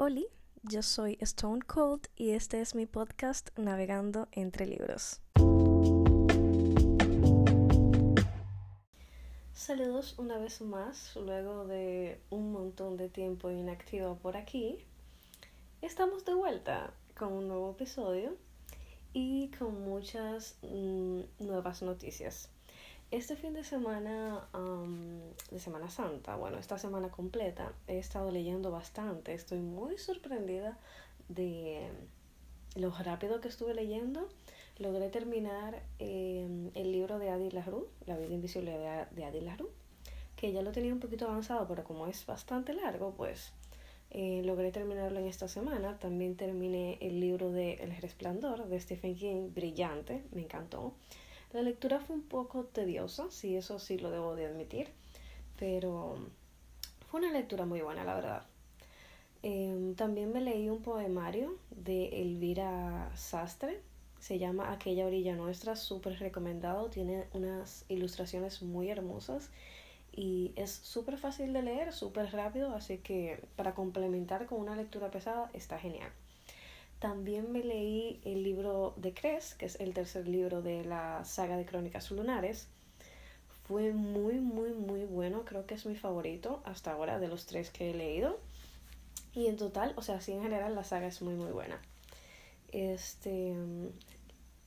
Hola, 0.00 0.20
yo 0.62 0.80
soy 0.80 1.18
Stone 1.20 1.62
Cold 1.66 2.06
y 2.14 2.30
este 2.30 2.60
es 2.60 2.76
mi 2.76 2.86
podcast 2.86 3.50
Navegando 3.58 4.28
entre 4.30 4.64
Libros. 4.64 5.20
Saludos 9.52 10.16
una 10.16 10.38
vez 10.38 10.60
más, 10.60 11.16
luego 11.16 11.64
de 11.64 12.20
un 12.30 12.52
montón 12.52 12.96
de 12.96 13.08
tiempo 13.08 13.50
inactivo 13.50 14.18
por 14.18 14.36
aquí. 14.36 14.78
Estamos 15.82 16.24
de 16.24 16.34
vuelta 16.34 16.94
con 17.16 17.32
un 17.32 17.48
nuevo 17.48 17.72
episodio 17.72 18.36
y 19.12 19.50
con 19.58 19.82
muchas 19.82 20.58
mm, 20.62 21.22
nuevas 21.40 21.82
noticias. 21.82 22.50
Este 23.10 23.36
fin 23.36 23.54
de 23.54 23.64
semana 23.64 24.46
de 25.50 25.58
Semana 25.58 25.88
Santa, 25.88 26.36
bueno, 26.36 26.58
esta 26.58 26.76
semana 26.76 27.08
completa, 27.08 27.72
he 27.86 27.98
estado 27.98 28.30
leyendo 28.30 28.70
bastante. 28.70 29.32
Estoy 29.32 29.60
muy 29.60 29.96
sorprendida 29.96 30.76
de 31.30 31.88
lo 32.74 32.90
rápido 32.90 33.40
que 33.40 33.48
estuve 33.48 33.72
leyendo. 33.72 34.28
Logré 34.76 35.08
terminar 35.08 35.82
em, 35.98 36.70
el 36.74 36.92
libro 36.92 37.18
de 37.18 37.30
Adi 37.30 37.50
LaRue, 37.50 37.88
La 38.04 38.18
vida 38.18 38.34
invisible 38.34 38.72
de, 38.72 39.06
de 39.10 39.24
Adi 39.24 39.40
LaRue, 39.40 39.70
que 40.36 40.52
ya 40.52 40.60
lo 40.60 40.72
tenía 40.72 40.92
un 40.92 41.00
poquito 41.00 41.26
avanzado, 41.26 41.66
pero 41.66 41.84
como 41.84 42.08
es 42.08 42.26
bastante 42.26 42.74
largo, 42.74 43.14
pues 43.16 43.54
eh, 44.10 44.42
logré 44.44 44.70
terminarlo 44.70 45.18
en 45.18 45.26
esta 45.28 45.48
semana. 45.48 45.98
También 45.98 46.36
terminé 46.36 46.98
el 47.00 47.20
libro 47.20 47.50
de 47.52 47.74
El 47.76 47.96
Resplandor 47.96 48.68
de 48.68 48.78
Stephen 48.78 49.14
King, 49.16 49.50
brillante, 49.54 50.24
me 50.30 50.42
encantó. 50.42 50.92
La 51.52 51.62
lectura 51.62 51.98
fue 52.00 52.16
un 52.16 52.22
poco 52.22 52.64
tediosa, 52.64 53.30
sí, 53.30 53.56
eso 53.56 53.78
sí 53.78 53.98
lo 53.98 54.10
debo 54.10 54.36
de 54.36 54.46
admitir, 54.46 54.88
pero 55.58 56.16
fue 57.10 57.20
una 57.20 57.32
lectura 57.32 57.64
muy 57.64 57.80
buena, 57.80 58.04
la 58.04 58.14
verdad. 58.14 58.42
Em, 59.42 59.94
también 59.94 60.32
me 60.32 60.40
leí 60.42 60.68
un 60.68 60.82
poemario 60.82 61.56
de 61.70 62.20
Elvira 62.22 63.10
Sastre, 63.16 63.80
se 64.20 64.38
llama 64.38 64.72
Aquella 64.72 65.06
orilla 65.06 65.36
nuestra, 65.36 65.76
súper 65.76 66.18
recomendado, 66.18 66.90
tiene 66.90 67.26
unas 67.32 67.84
ilustraciones 67.88 68.62
muy 68.62 68.90
hermosas 68.90 69.50
y 70.12 70.52
es 70.56 70.70
súper 70.70 71.16
fácil 71.16 71.52
de 71.52 71.62
leer, 71.62 71.92
súper 71.92 72.32
rápido, 72.32 72.74
así 72.74 72.98
que 72.98 73.40
para 73.56 73.74
complementar 73.74 74.46
con 74.46 74.60
una 74.60 74.76
lectura 74.76 75.10
pesada 75.10 75.50
está 75.54 75.78
genial. 75.78 76.10
También 76.98 77.52
me 77.52 77.62
leí 77.62 78.20
el 78.24 78.42
libro 78.42 78.94
de 78.96 79.14
Cres, 79.14 79.54
que 79.54 79.66
es 79.66 79.78
el 79.80 79.94
tercer 79.94 80.26
libro 80.26 80.62
de 80.62 80.84
la 80.84 81.24
saga 81.24 81.56
de 81.56 81.64
Crónicas 81.64 82.10
Lunares. 82.10 82.68
Fue 83.66 83.92
muy, 83.92 84.40
muy, 84.40 84.72
muy 84.72 85.04
bueno. 85.04 85.44
Creo 85.44 85.64
que 85.66 85.74
es 85.74 85.86
mi 85.86 85.94
favorito 85.94 86.60
hasta 86.64 86.92
ahora 86.92 87.20
de 87.20 87.28
los 87.28 87.46
tres 87.46 87.70
que 87.70 87.90
he 87.90 87.94
leído. 87.94 88.40
Y 89.32 89.46
en 89.46 89.56
total, 89.56 89.94
o 89.96 90.02
sea, 90.02 90.20
sí 90.20 90.32
en 90.32 90.42
general 90.42 90.74
la 90.74 90.82
saga 90.82 91.06
es 91.06 91.22
muy, 91.22 91.34
muy 91.34 91.52
buena. 91.52 91.80
Este. 92.72 93.54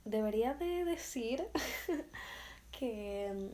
Debería 0.05 0.53
de 0.53 0.85
decir 0.85 1.45
que 2.71 3.51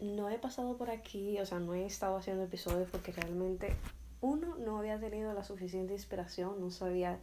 no 0.00 0.28
he 0.28 0.38
pasado 0.38 0.76
por 0.76 0.90
aquí, 0.90 1.38
o 1.38 1.46
sea, 1.46 1.58
no 1.58 1.74
he 1.74 1.86
estado 1.86 2.16
haciendo 2.16 2.42
episodios 2.42 2.88
porque 2.90 3.12
realmente, 3.12 3.74
uno, 4.20 4.56
no 4.56 4.78
había 4.78 4.98
tenido 4.98 5.32
la 5.32 5.44
suficiente 5.44 5.94
inspiración, 5.94 6.60
no 6.60 6.70
sabía 6.70 7.18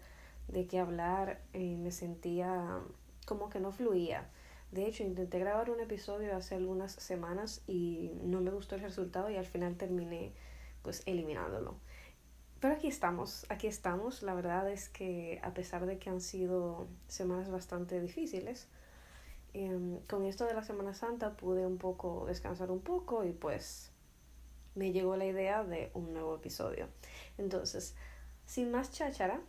de 0.47 0.67
qué 0.67 0.79
hablar, 0.79 1.41
y 1.53 1.75
me 1.75 1.91
sentía 1.91 2.81
como 3.25 3.49
que 3.49 3.59
no 3.59 3.71
fluía. 3.71 4.29
De 4.71 4.87
hecho, 4.87 5.03
intenté 5.03 5.37
grabar 5.37 5.69
un 5.69 5.79
episodio 5.79 6.35
hace 6.35 6.55
algunas 6.55 6.93
semanas 6.93 7.61
y 7.67 8.11
no 8.23 8.41
me 8.41 8.49
gustó 8.49 8.73
el 8.75 8.81
resultado 8.81 9.29
y 9.29 9.35
al 9.35 9.45
final 9.45 9.75
terminé 9.75 10.33
pues 10.81 11.03
eliminándolo. 11.05 11.75
Pero 12.59 12.73
aquí 12.73 12.87
estamos, 12.87 13.45
aquí 13.49 13.67
estamos. 13.67 14.23
La 14.23 14.33
verdad 14.33 14.69
es 14.71 14.89
que 14.89 15.39
a 15.43 15.53
pesar 15.53 15.85
de 15.85 15.99
que 15.99 16.09
han 16.09 16.21
sido 16.21 16.87
semanas 17.07 17.51
bastante 17.51 18.01
difíciles, 18.01 18.67
em, 19.53 19.99
con 20.07 20.25
esto 20.25 20.45
de 20.45 20.55
la 20.55 20.63
Semana 20.63 20.93
Santa 20.93 21.37
pude 21.37 21.67
un 21.67 21.77
poco 21.77 22.25
descansar 22.25 22.71
un 22.71 22.79
poco 22.81 23.25
y 23.25 23.31
pues 23.31 23.91
me 24.75 24.91
llegó 24.91 25.15
la 25.17 25.25
idea 25.25 25.63
de 25.63 25.91
un 25.93 26.13
nuevo 26.13 26.35
episodio. 26.35 26.87
Entonces, 27.37 27.95
sin 28.45 28.71
más 28.71 28.91
cháchara, 28.91 29.41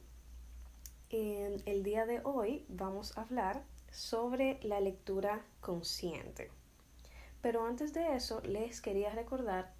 en 1.16 1.62
el 1.66 1.84
día 1.84 2.06
de 2.06 2.20
hoy 2.24 2.66
vamos 2.68 3.16
a 3.16 3.22
hablar 3.22 3.62
sobre 3.92 4.58
la 4.64 4.80
lectura 4.80 5.44
consciente. 5.60 6.50
Pero 7.40 7.64
antes 7.64 7.92
de 7.92 8.16
eso, 8.16 8.40
les 8.40 8.80
quería 8.80 9.10
recordar 9.10 9.72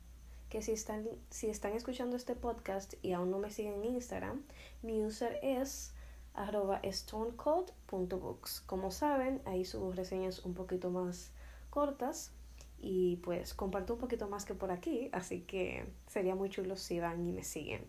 que 0.49 0.63
si 0.63 0.71
están, 0.71 1.09
si 1.31 1.49
están 1.49 1.73
escuchando 1.73 2.17
este 2.17 2.37
podcast 2.37 2.95
y 3.03 3.15
aún 3.15 3.33
no 3.33 3.41
me 3.41 3.51
siguen 3.51 3.83
en 3.83 3.95
Instagram, 3.97 4.45
mi 4.83 5.05
user 5.05 5.41
es 5.43 5.93
arroba 6.35 6.81
stonecode.books. 6.85 8.61
Como 8.61 8.93
saben, 8.93 9.43
ahí 9.45 9.65
subo 9.65 9.91
reseñas 9.91 10.45
un 10.45 10.55
poquito 10.55 10.91
más 10.91 11.33
cortas 11.71 12.31
y 12.79 13.17
pues 13.17 13.55
comparto 13.55 13.95
un 13.95 13.99
poquito 13.99 14.29
más 14.29 14.45
que 14.45 14.55
por 14.55 14.71
aquí, 14.71 15.09
así 15.13 15.41
que 15.41 15.85
sería 16.07 16.37
muy 16.37 16.49
chulo 16.49 16.77
si 16.77 17.01
van 17.01 17.27
y 17.27 17.33
me 17.33 17.43
siguen. 17.43 17.85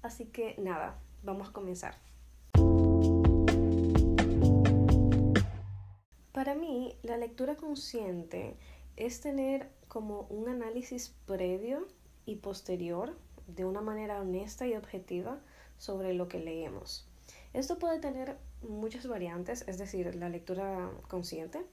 Así 0.00 0.26
que 0.26 0.54
nada, 0.58 0.96
Vamos 1.22 1.48
a 1.48 1.52
comenzar. 1.52 1.96
Para 6.32 6.54
mí, 6.54 6.96
la 7.02 7.16
lectura 7.16 7.56
consciente 7.56 8.56
es 8.96 9.20
tener 9.20 9.70
como 9.88 10.22
un 10.30 10.48
análisis 10.48 11.14
previo 11.26 11.86
y 12.26 12.36
posterior 12.36 13.16
de 13.46 13.64
una 13.64 13.80
manera 13.80 14.20
honesta 14.20 14.66
y 14.66 14.74
objetiva 14.74 15.40
sobre 15.78 16.14
lo 16.14 16.28
que 16.28 16.38
leemos. 16.38 17.08
Esto 17.52 17.78
puede 17.78 17.98
tener 17.98 18.36
muchas 18.62 19.06
variantes, 19.06 19.64
es 19.66 19.78
decir, 19.78 20.14
la 20.14 20.28
lectura 20.28 20.90
consciente, 21.08 21.64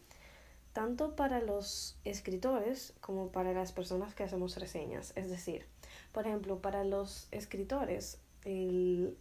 tanto 0.73 1.15
para 1.15 1.41
los 1.41 1.97
escritores 2.03 2.93
como 3.01 3.31
para 3.31 3.53
las 3.53 3.71
personas 3.71 4.15
que 4.15 4.23
hacemos 4.23 4.57
reseñas. 4.57 5.13
Es 5.15 5.29
decir, 5.29 5.65
por 6.11 6.25
ejemplo, 6.25 6.61
para 6.61 6.83
los 6.83 7.27
escritores, 7.31 8.19
el 8.43 9.17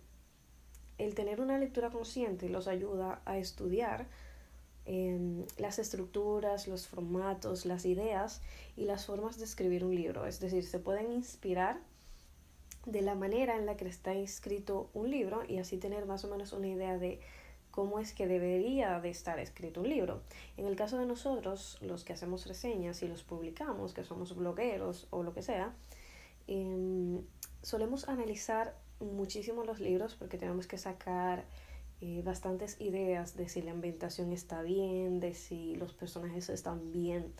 el 0.98 1.14
tener 1.14 1.40
una 1.40 1.58
lectura 1.58 1.90
consciente 1.90 2.48
los 2.48 2.68
ayuda 2.68 3.20
a 3.24 3.38
estudiar 3.38 4.06
em, 4.86 5.44
las 5.58 5.78
estructuras, 5.78 6.68
los 6.68 6.86
formatos, 6.86 7.66
las 7.66 7.84
ideas 7.86 8.42
y 8.76 8.84
las 8.84 9.06
formas 9.06 9.38
de 9.38 9.44
escribir 9.44 9.84
un 9.84 9.94
libro. 9.94 10.26
Es 10.26 10.40
decir, 10.40 10.64
se 10.64 10.78
pueden 10.78 11.12
inspirar 11.12 11.80
de 12.86 13.00
la 13.00 13.14
manera 13.14 13.56
en 13.56 13.66
la 13.66 13.76
que 13.76 13.88
está 13.88 14.12
escrito 14.14 14.90
un 14.92 15.10
libro 15.10 15.42
y 15.48 15.58
así 15.58 15.78
tener 15.78 16.06
más 16.06 16.24
o 16.24 16.28
menos 16.28 16.52
una 16.52 16.68
idea 16.68 16.98
de 16.98 17.20
cómo 17.70 17.98
es 17.98 18.12
que 18.12 18.28
debería 18.28 19.00
de 19.00 19.10
estar 19.10 19.38
escrito 19.40 19.80
un 19.80 19.88
libro. 19.88 20.20
En 20.56 20.66
el 20.66 20.76
caso 20.76 20.98
de 20.98 21.06
nosotros, 21.06 21.78
los 21.80 22.04
que 22.04 22.12
hacemos 22.12 22.46
reseñas 22.46 23.02
y 23.02 23.08
los 23.08 23.24
publicamos, 23.24 23.94
que 23.94 24.04
somos 24.04 24.36
blogueros 24.36 25.08
o 25.10 25.22
lo 25.22 25.32
que 25.34 25.42
sea, 25.42 25.74
em, 26.46 27.22
solemos 27.62 28.08
analizar 28.08 28.76
muchísimo 29.00 29.64
los 29.64 29.80
libros 29.80 30.14
porque 30.14 30.38
tenemos 30.38 30.66
que 30.66 30.78
sacar 30.78 31.44
eh, 32.00 32.22
bastantes 32.24 32.80
ideas 32.80 33.36
de 33.36 33.48
si 33.48 33.62
la 33.62 33.70
ambientación 33.70 34.32
está 34.32 34.62
bien, 34.62 35.20
de 35.20 35.34
si 35.34 35.74
los 35.76 35.92
personajes 35.92 36.48
están 36.48 36.92
bien, 36.92 37.32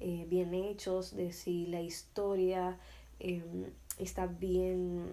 eh, 0.00 0.26
bien 0.28 0.54
hechos, 0.54 1.14
de 1.14 1.32
si 1.32 1.66
la 1.66 1.80
historia 1.80 2.78
em, 3.18 3.66
está 3.98 4.26
bien, 4.26 5.10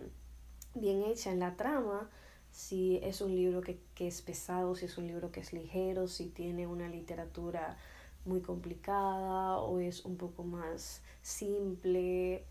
bien 0.73 1.03
hecha 1.03 1.31
en 1.31 1.39
la 1.39 1.55
trama, 1.55 2.09
si 2.51 2.97
es 3.03 3.21
un 3.21 3.35
libro 3.35 3.61
que, 3.61 3.79
que 3.95 4.07
es 4.07 4.21
pesado, 4.21 4.75
si 4.75 4.85
es 4.85 4.97
un 4.97 5.07
libro 5.07 5.31
que 5.31 5.41
es 5.41 5.53
ligero, 5.53 6.07
si 6.07 6.27
tiene 6.27 6.67
una 6.67 6.89
literatura 6.89 7.77
muy 8.25 8.41
complicada 8.41 9.57
o 9.59 9.79
es 9.79 10.05
un 10.05 10.17
poco 10.17 10.43
más 10.43 11.01
simple 11.21 12.43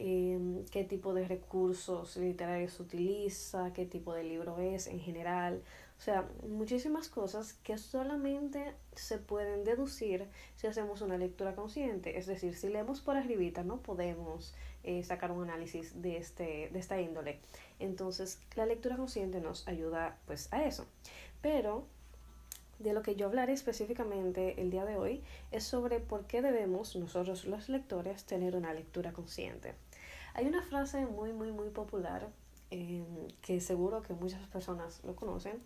Em, 0.00 0.64
qué 0.66 0.84
tipo 0.84 1.12
de 1.12 1.26
recursos 1.26 2.16
literarios 2.16 2.78
utiliza, 2.78 3.72
qué 3.72 3.84
tipo 3.84 4.14
de 4.14 4.22
libro 4.22 4.58
es 4.60 4.86
en 4.86 5.00
general. 5.00 5.62
O 5.98 6.00
sea, 6.00 6.28
muchísimas 6.48 7.08
cosas 7.08 7.54
que 7.64 7.76
solamente 7.78 8.74
se 8.94 9.18
pueden 9.18 9.64
deducir 9.64 10.28
si 10.54 10.68
hacemos 10.68 11.00
una 11.02 11.18
lectura 11.18 11.56
consciente. 11.56 12.16
Es 12.16 12.26
decir, 12.26 12.54
si 12.54 12.68
leemos 12.68 13.00
por 13.00 13.16
arribita 13.16 13.64
no 13.64 13.82
podemos 13.82 14.54
eh, 14.84 15.02
sacar 15.02 15.32
un 15.32 15.42
análisis 15.42 16.00
de, 16.00 16.18
este, 16.18 16.70
de 16.72 16.78
esta 16.78 17.00
índole. 17.00 17.40
Entonces, 17.80 18.40
la 18.54 18.66
lectura 18.66 18.96
consciente 18.96 19.40
nos 19.40 19.66
ayuda 19.66 20.16
pues 20.26 20.52
a 20.52 20.64
eso. 20.64 20.86
Pero 21.42 21.86
de 22.78 22.92
lo 22.92 23.02
que 23.02 23.16
yo 23.16 23.26
hablaré 23.26 23.52
específicamente 23.52 24.60
el 24.60 24.70
día 24.70 24.84
de 24.84 24.96
hoy 24.96 25.24
es 25.50 25.64
sobre 25.64 25.98
por 25.98 26.26
qué 26.26 26.42
debemos 26.42 26.94
nosotros 26.94 27.44
los 27.44 27.68
lectores 27.68 28.24
tener 28.24 28.54
una 28.54 28.72
lectura 28.72 29.12
consciente. 29.12 29.74
Hay 30.38 30.46
una 30.46 30.62
frase 30.62 31.04
muy, 31.04 31.32
muy, 31.32 31.50
muy 31.50 31.68
popular 31.70 32.28
em, 32.70 33.04
que 33.42 33.60
seguro 33.60 34.02
que 34.02 34.14
muchas 34.14 34.46
personas 34.46 35.02
lo 35.02 35.16
conocen, 35.16 35.60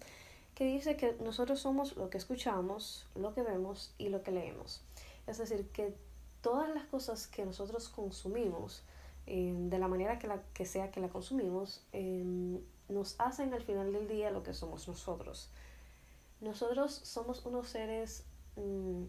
que 0.54 0.64
dice 0.64 0.96
que 0.96 1.14
nosotros 1.20 1.60
somos 1.60 1.94
lo 1.98 2.08
que 2.08 2.16
escuchamos, 2.16 3.06
lo 3.14 3.34
que 3.34 3.42
vemos 3.42 3.92
y 3.98 4.08
lo 4.08 4.22
que 4.22 4.30
leemos. 4.30 4.80
Es 5.26 5.36
decir, 5.36 5.68
que 5.74 5.94
todas 6.40 6.70
las 6.70 6.86
cosas 6.86 7.26
que 7.26 7.44
nosotros 7.44 7.90
consumimos 7.90 8.82
em, 9.26 9.68
de 9.68 9.78
la 9.78 9.88
manera 9.88 10.18
que, 10.18 10.26
la, 10.26 10.40
que 10.54 10.64
sea 10.64 10.90
que 10.90 11.00
la 11.00 11.10
consumimos, 11.10 11.84
em, 11.92 12.58
nos 12.88 13.20
hacen 13.20 13.52
al 13.52 13.64
final 13.64 13.92
del 13.92 14.08
día 14.08 14.30
lo 14.30 14.42
que 14.42 14.54
somos 14.54 14.88
nosotros. 14.88 15.50
Nosotros 16.40 16.94
somos 16.94 17.44
unos 17.44 17.68
seres 17.68 18.24
mm, 18.56 19.04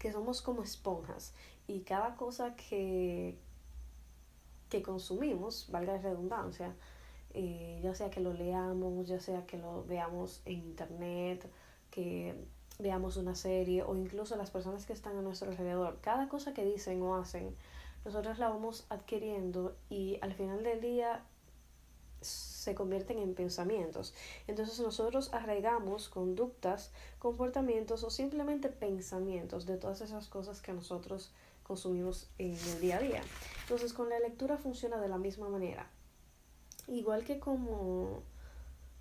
que 0.00 0.10
somos 0.10 0.42
como 0.42 0.64
esponjas 0.64 1.32
y 1.68 1.82
cada 1.82 2.16
cosa 2.16 2.56
que, 2.56 3.38
que 4.68 4.82
consumimos, 4.82 5.68
valga 5.70 5.94
la 5.94 6.02
redundancia, 6.02 6.74
eh, 7.34 7.80
ya 7.82 7.94
sea 7.94 8.10
que 8.10 8.20
lo 8.20 8.32
leamos, 8.32 9.08
ya 9.08 9.20
sea 9.20 9.46
que 9.46 9.58
lo 9.58 9.84
veamos 9.84 10.42
en 10.44 10.58
internet, 10.60 11.48
que 11.90 12.34
veamos 12.78 13.16
una 13.16 13.34
serie 13.34 13.82
o 13.82 13.96
incluso 13.96 14.36
las 14.36 14.50
personas 14.50 14.86
que 14.86 14.92
están 14.92 15.16
a 15.16 15.22
nuestro 15.22 15.50
alrededor, 15.50 15.98
cada 16.00 16.28
cosa 16.28 16.52
que 16.52 16.64
dicen 16.64 17.02
o 17.02 17.16
hacen, 17.16 17.54
nosotros 18.04 18.38
la 18.38 18.48
vamos 18.48 18.86
adquiriendo 18.88 19.76
y 19.88 20.18
al 20.20 20.32
final 20.34 20.62
del 20.62 20.80
día 20.80 21.24
se 22.20 22.74
convierten 22.74 23.18
en 23.18 23.34
pensamientos. 23.34 24.14
Entonces 24.46 24.80
nosotros 24.80 25.32
arraigamos 25.32 26.08
conductas, 26.08 26.92
comportamientos 27.18 28.02
o 28.04 28.10
simplemente 28.10 28.68
pensamientos 28.68 29.66
de 29.66 29.76
todas 29.76 30.00
esas 30.00 30.28
cosas 30.28 30.60
que 30.60 30.72
nosotros 30.72 31.32
consumimos 31.66 32.30
en 32.38 32.52
el 32.52 32.80
día 32.80 32.96
a 32.96 33.00
día. 33.00 33.22
Entonces 33.62 33.92
con 33.92 34.08
la 34.08 34.20
lectura 34.20 34.56
funciona 34.56 35.00
de 35.00 35.08
la 35.08 35.18
misma 35.18 35.48
manera. 35.48 35.90
Igual 36.86 37.24
que 37.24 37.40
como, 37.40 38.22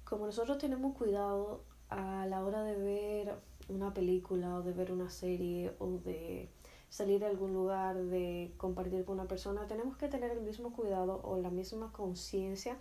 como 0.03 0.25
nosotros 0.25 0.57
tenemos 0.57 0.95
cuidado 0.95 1.61
a 1.89 2.25
la 2.25 2.43
hora 2.43 2.63
de 2.63 2.75
ver 2.75 3.35
una 3.69 3.93
película 3.93 4.55
o 4.55 4.63
de 4.63 4.73
ver 4.73 4.91
una 4.91 5.09
serie 5.09 5.73
o 5.77 5.99
de 6.03 6.49
salir 6.89 7.23
a 7.23 7.27
algún 7.27 7.53
lugar, 7.53 7.95
de 7.95 8.53
compartir 8.57 9.05
con 9.05 9.19
una 9.19 9.27
persona, 9.27 9.67
tenemos 9.67 9.97
que 9.97 10.07
tener 10.07 10.31
el 10.31 10.41
mismo 10.41 10.73
cuidado 10.73 11.21
o 11.23 11.37
la 11.37 11.51
misma 11.51 11.91
conciencia 11.91 12.77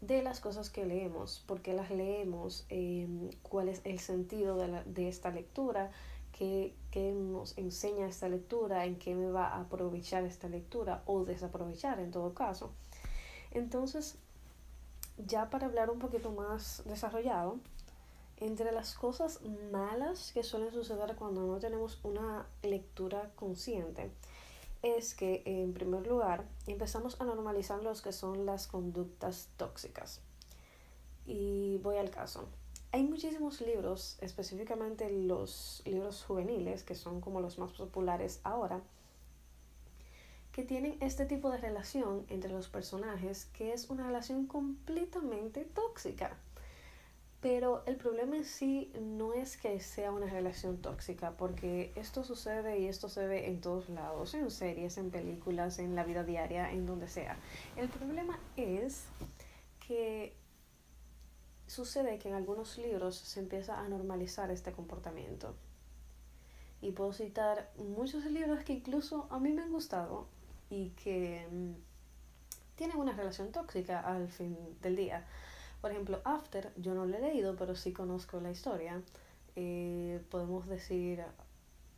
de 0.00 0.22
las 0.22 0.40
cosas 0.40 0.70
que 0.70 0.86
leemos, 0.86 1.44
porque 1.46 1.74
las 1.74 1.90
leemos, 1.90 2.64
em, 2.70 3.28
cuál 3.42 3.68
es 3.68 3.82
el 3.84 3.98
sentido 3.98 4.56
de, 4.56 4.68
la, 4.68 4.84
de 4.84 5.08
esta 5.08 5.30
lectura, 5.30 5.90
qué, 6.90 7.12
nos 7.12 7.56
enseña 7.58 8.06
esta 8.06 8.28
lectura, 8.28 8.86
en 8.86 8.98
qué 8.98 9.14
me 9.14 9.30
va 9.30 9.48
a 9.48 9.60
aprovechar 9.60 10.24
esta 10.24 10.48
lectura 10.48 11.02
o 11.06 11.24
desaprovechar 11.24 12.00
en 12.00 12.10
todo 12.10 12.32
caso. 12.32 12.72
Entonces, 13.50 14.16
ya 15.18 15.50
para 15.50 15.66
hablar 15.66 15.90
un 15.90 15.98
poquito 15.98 16.30
más 16.30 16.82
desarrollado, 16.86 17.58
entre 18.38 18.72
las 18.72 18.94
cosas 18.94 19.40
malas 19.70 20.32
que 20.32 20.42
suelen 20.42 20.72
suceder 20.72 21.14
cuando 21.14 21.46
no 21.46 21.58
tenemos 21.58 22.00
una 22.02 22.46
lectura 22.62 23.30
consciente, 23.36 24.10
es 24.82 25.14
que 25.14 25.42
en 25.44 25.74
primer 25.74 26.06
lugar 26.06 26.46
empezamos 26.66 27.20
a 27.20 27.24
normalizar 27.24 27.82
los 27.82 28.00
que 28.00 28.12
son 28.12 28.46
las 28.46 28.66
conductas 28.66 29.50
tóxicas. 29.58 30.22
Y 31.26 31.76
voy 31.82 31.98
al 31.98 32.08
caso. 32.08 32.48
Hay 32.92 33.04
muchísimos 33.04 33.60
libros, 33.60 34.18
específicamente 34.20 35.08
los 35.10 35.80
libros 35.84 36.24
juveniles, 36.24 36.82
que 36.82 36.96
son 36.96 37.20
como 37.20 37.40
los 37.40 37.56
más 37.58 37.70
populares 37.72 38.40
ahora, 38.42 38.80
que 40.50 40.64
tienen 40.64 40.96
este 41.00 41.24
tipo 41.24 41.50
de 41.50 41.58
relación 41.58 42.26
entre 42.28 42.50
los 42.50 42.68
personajes, 42.68 43.44
que 43.52 43.72
es 43.72 43.90
una 43.90 44.06
relación 44.08 44.46
completamente 44.46 45.64
tóxica. 45.64 46.36
Pero 47.40 47.84
el 47.86 47.96
problema 47.96 48.36
en 48.36 48.44
sí 48.44 48.92
no 49.00 49.34
es 49.34 49.56
que 49.56 49.78
sea 49.78 50.10
una 50.10 50.26
relación 50.26 50.82
tóxica, 50.82 51.36
porque 51.36 51.92
esto 51.94 52.24
sucede 52.24 52.80
y 52.80 52.86
esto 52.86 53.08
se 53.08 53.24
ve 53.26 53.46
en 53.46 53.60
todos 53.60 53.88
lados, 53.88 54.34
en 54.34 54.50
series, 54.50 54.98
en 54.98 55.10
películas, 55.10 55.78
en 55.78 55.94
la 55.94 56.02
vida 56.02 56.24
diaria, 56.24 56.72
en 56.72 56.86
donde 56.86 57.06
sea. 57.06 57.38
El 57.76 57.88
problema 57.88 58.38
es 58.56 59.04
que 59.86 60.34
sucede 61.70 62.18
que 62.18 62.28
en 62.28 62.34
algunos 62.34 62.76
libros 62.78 63.14
se 63.14 63.38
empieza 63.38 63.78
a 63.78 63.88
normalizar 63.88 64.50
este 64.50 64.72
comportamiento. 64.72 65.54
Y 66.82 66.90
puedo 66.90 67.12
citar 67.12 67.70
muchos 67.76 68.24
libros 68.24 68.64
que 68.64 68.72
incluso 68.72 69.28
a 69.30 69.38
mí 69.38 69.52
me 69.52 69.62
han 69.62 69.70
gustado 69.70 70.26
y 70.68 70.90
que 70.90 71.46
mm, 71.48 71.72
tienen 72.74 72.96
una 72.96 73.12
relación 73.12 73.52
tóxica 73.52 74.00
al 74.00 74.28
fin 74.28 74.56
del 74.82 74.96
día. 74.96 75.24
Por 75.80 75.92
ejemplo, 75.92 76.20
After, 76.24 76.72
yo 76.76 76.94
no 76.94 77.06
lo 77.06 77.16
he 77.16 77.20
leído, 77.20 77.54
pero 77.54 77.76
sí 77.76 77.92
conozco 77.92 78.40
la 78.40 78.50
historia. 78.50 79.00
Eh, 79.54 80.20
podemos 80.28 80.66
decir 80.66 81.22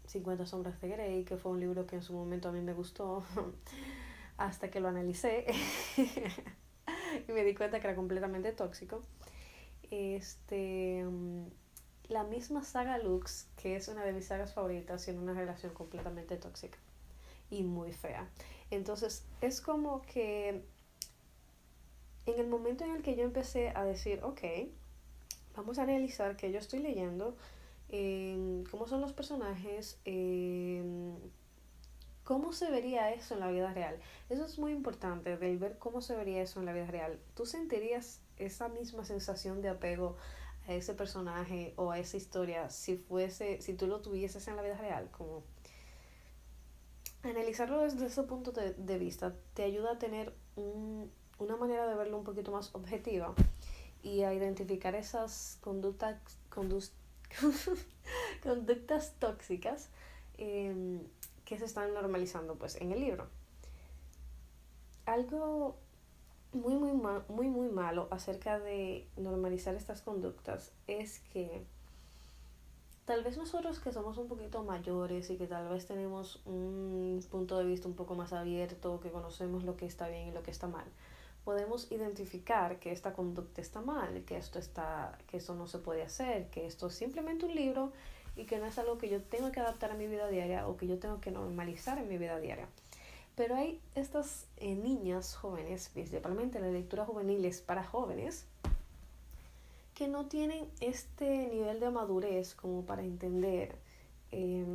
50 0.06 0.44
sombras 0.44 0.78
de 0.82 0.88
Grey, 0.88 1.24
que 1.24 1.38
fue 1.38 1.50
un 1.50 1.60
libro 1.60 1.86
que 1.86 1.96
en 1.96 2.02
su 2.02 2.12
momento 2.12 2.50
a 2.50 2.52
mí 2.52 2.60
me 2.60 2.74
gustó, 2.74 3.24
hasta 4.36 4.70
que 4.70 4.80
lo 4.80 4.88
analicé 4.88 5.46
y 5.96 7.32
me 7.32 7.42
di 7.42 7.54
cuenta 7.54 7.80
que 7.80 7.86
era 7.86 7.96
completamente 7.96 8.52
tóxico. 8.52 9.02
Este, 9.92 11.04
mm, 11.04 11.48
la 12.08 12.24
misma 12.24 12.64
saga 12.64 12.96
Lux, 12.96 13.46
que 13.56 13.76
es 13.76 13.88
una 13.88 14.02
de 14.02 14.14
mis 14.14 14.24
sagas 14.24 14.54
favoritas, 14.54 15.04
tiene 15.04 15.20
una 15.20 15.34
relación 15.34 15.74
completamente 15.74 16.38
tóxica 16.38 16.78
y 17.50 17.62
muy 17.62 17.92
fea. 17.92 18.26
Entonces, 18.70 19.26
es 19.42 19.60
como 19.60 20.00
que 20.00 20.64
en 22.24 22.40
el 22.40 22.48
momento 22.48 22.84
en 22.84 22.92
el 22.92 23.02
que 23.02 23.16
yo 23.16 23.24
empecé 23.24 23.68
a 23.74 23.84
decir, 23.84 24.20
ok, 24.24 24.40
vamos 25.54 25.78
a 25.78 25.82
analizar 25.82 26.36
que 26.38 26.50
yo 26.50 26.58
estoy 26.58 26.78
leyendo, 26.78 27.36
em, 27.90 28.64
cómo 28.70 28.88
son 28.88 29.02
los 29.02 29.12
personajes, 29.12 29.98
em, 30.06 31.16
cómo 32.24 32.54
se 32.54 32.70
vería 32.70 33.12
eso 33.12 33.34
en 33.34 33.40
la 33.40 33.50
vida 33.50 33.74
real. 33.74 33.98
Eso 34.30 34.46
es 34.46 34.58
muy 34.58 34.72
importante, 34.72 35.36
del 35.36 35.58
ver 35.58 35.76
cómo 35.78 36.00
se 36.00 36.16
vería 36.16 36.40
eso 36.40 36.60
en 36.60 36.66
la 36.66 36.72
vida 36.72 36.86
real. 36.86 37.18
¿Tú 37.34 37.44
sentirías 37.44 38.20
esa 38.44 38.68
misma 38.68 39.04
sensación 39.04 39.62
de 39.62 39.68
apego 39.68 40.16
a 40.68 40.74
ese 40.74 40.94
personaje 40.94 41.74
o 41.76 41.90
a 41.90 41.98
esa 41.98 42.16
historia 42.16 42.70
si 42.70 42.96
fuese, 42.96 43.60
si 43.60 43.74
tú 43.74 43.86
lo 43.86 44.00
tuvieses 44.00 44.46
en 44.48 44.56
la 44.56 44.62
vida 44.62 44.76
real? 44.76 45.10
Como 45.10 45.44
analizarlo 47.22 47.82
desde 47.82 48.06
ese 48.06 48.22
punto 48.24 48.52
de, 48.52 48.98
vista 48.98 49.34
te 49.54 49.62
ayuda 49.62 49.92
a 49.92 49.98
tener 49.98 50.34
un 50.56 51.10
una 51.42 51.56
manera 51.56 51.86
de 51.86 51.94
verlo 51.94 52.18
un 52.18 52.24
poquito 52.24 52.52
más 52.52 52.74
objetiva 52.74 53.34
y 54.02 54.22
a 54.22 54.32
identificar 54.32 54.94
esas 54.94 55.58
conductas, 55.60 56.16
conductas 58.42 59.14
tóxicas 59.18 59.88
em, 60.38 61.00
que 61.44 61.58
se 61.58 61.64
están 61.64 61.92
normalizando 61.94 62.56
pues 62.56 62.76
en 62.76 62.92
el 62.92 63.00
libro. 63.00 63.28
Algo 65.06 65.76
muy, 66.52 66.74
muy, 66.74 66.92
muy, 67.28 67.48
muy 67.48 67.68
malo 67.68 68.08
acerca 68.10 68.58
de 68.58 69.06
normalizar 69.16 69.74
estas 69.74 70.02
conductas 70.02 70.72
es 70.86 71.20
que 71.32 71.64
tal 73.04 73.24
vez 73.24 73.36
nosotros 73.36 73.80
que 73.80 73.92
somos 73.92 74.18
un 74.18 74.28
poquito 74.28 74.62
mayores 74.62 75.30
y 75.30 75.36
que 75.36 75.46
tal 75.46 75.68
vez 75.68 75.86
tenemos 75.86 76.42
un 76.44 77.24
punto 77.30 77.58
de 77.58 77.64
vista 77.64 77.88
un 77.88 77.94
poco 77.94 78.14
más 78.14 78.32
abierto, 78.32 79.00
que 79.00 79.10
conocemos 79.10 79.64
lo 79.64 79.76
que 79.76 79.86
está 79.86 80.08
bien 80.08 80.28
y 80.28 80.32
lo 80.32 80.42
que 80.42 80.50
está 80.50 80.68
mal, 80.68 80.84
podemos 81.44 81.90
identificar 81.90 82.78
que 82.78 82.92
esta 82.92 83.12
conducta 83.12 83.60
está 83.60 83.80
mal, 83.80 84.24
que 84.24 84.36
esto 84.36 84.58
está, 84.58 85.18
que 85.26 85.38
esto 85.38 85.54
no 85.54 85.66
se 85.66 85.78
puede 85.78 86.02
hacer, 86.02 86.48
que 86.50 86.66
esto 86.66 86.86
es 86.88 86.94
simplemente 86.94 87.46
un 87.46 87.54
libro 87.54 87.92
y 88.36 88.44
que 88.44 88.58
no 88.58 88.66
es 88.66 88.78
algo 88.78 88.98
que 88.98 89.08
yo 89.08 89.22
tengo 89.22 89.50
que 89.52 89.60
adaptar 89.60 89.90
a 89.90 89.94
mi 89.94 90.06
vida 90.06 90.28
diaria 90.28 90.68
o 90.68 90.76
que 90.76 90.86
yo 90.86 90.98
tengo 90.98 91.20
que 91.20 91.30
normalizar 91.30 91.98
en 91.98 92.08
mi 92.08 92.18
vida 92.18 92.38
diaria. 92.38 92.68
Pero 93.34 93.56
hay 93.56 93.80
estas 93.94 94.46
eh, 94.56 94.74
niñas 94.74 95.34
jóvenes, 95.34 95.88
principalmente 95.88 96.60
la 96.60 96.68
lectura 96.68 97.04
juvenil 97.04 97.44
es 97.44 97.60
para 97.60 97.84
jóvenes, 97.84 98.46
que 99.94 100.08
no 100.08 100.26
tienen 100.26 100.68
este 100.80 101.48
nivel 101.48 101.80
de 101.80 101.90
madurez 101.90 102.54
como 102.54 102.84
para 102.84 103.02
entender 103.02 103.76
eh, 104.30 104.66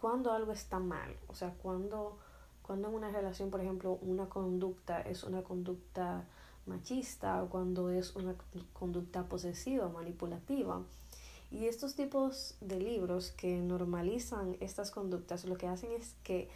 cuando 0.00 0.32
algo 0.32 0.52
está 0.52 0.78
mal, 0.78 1.16
o 1.28 1.34
sea, 1.34 1.54
cuando 1.62 2.18
cuando 2.64 2.88
en 2.88 2.94
una 2.94 3.10
relación, 3.10 3.50
por 3.50 3.60
ejemplo, 3.60 3.98
una 4.00 4.30
conducta 4.30 5.02
es 5.02 5.22
una 5.24 5.42
conducta 5.42 6.24
machista 6.64 7.42
o 7.42 7.50
cuando 7.50 7.90
es 7.90 8.16
una 8.16 8.34
conducta 8.72 9.24
posesiva, 9.24 9.90
manipulativa. 9.90 10.82
Y 11.50 11.66
estos 11.66 11.94
tipos 11.94 12.56
de 12.62 12.80
libros 12.80 13.32
que 13.32 13.60
normalizan 13.60 14.56
estas 14.60 14.90
conductas 14.90 15.44
lo 15.44 15.58
que 15.58 15.68
hacen 15.68 15.92
es 15.92 16.14
que 16.24 16.48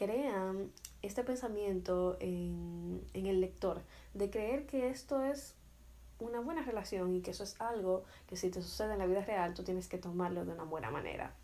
crean 0.00 0.72
este 1.02 1.22
pensamiento 1.24 2.16
en, 2.20 3.02
en 3.12 3.26
el 3.26 3.42
lector 3.42 3.82
de 4.14 4.30
creer 4.30 4.64
que 4.64 4.88
esto 4.88 5.22
es 5.22 5.54
una 6.18 6.40
buena 6.40 6.62
relación 6.62 7.14
y 7.14 7.20
que 7.20 7.32
eso 7.32 7.44
es 7.44 7.60
algo 7.60 8.04
que 8.26 8.36
si 8.36 8.48
te 8.48 8.62
sucede 8.62 8.94
en 8.94 8.98
la 8.98 9.06
vida 9.06 9.22
real 9.22 9.52
tú 9.52 9.62
tienes 9.62 9.88
que 9.88 9.98
tomarlo 9.98 10.46
de 10.46 10.52
una 10.52 10.64
buena 10.64 10.90
manera. 10.90 11.34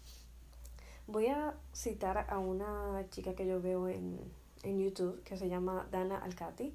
Voy 1.07 1.27
a 1.27 1.55
citar 1.75 2.27
a 2.31 2.39
una 2.39 3.05
chica 3.11 3.35
que 3.35 3.47
yo 3.47 3.61
veo 3.61 3.89
en, 3.89 4.19
en 4.63 4.81
YouTube 4.81 5.23
que 5.23 5.37
se 5.37 5.51
llama 5.51 5.87
Dana 5.91 6.17
Alcati. 6.17 6.73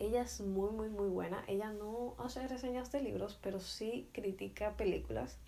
Ella 0.00 0.22
es 0.22 0.40
muy, 0.40 0.70
muy, 0.70 0.88
muy 0.88 1.08
buena. 1.08 1.44
Ella 1.46 1.70
no 1.70 2.16
hace 2.18 2.48
reseñas 2.48 2.90
de 2.90 3.02
libros, 3.02 3.38
pero 3.40 3.60
sí 3.60 4.08
critica 4.12 4.76
películas. 4.76 5.38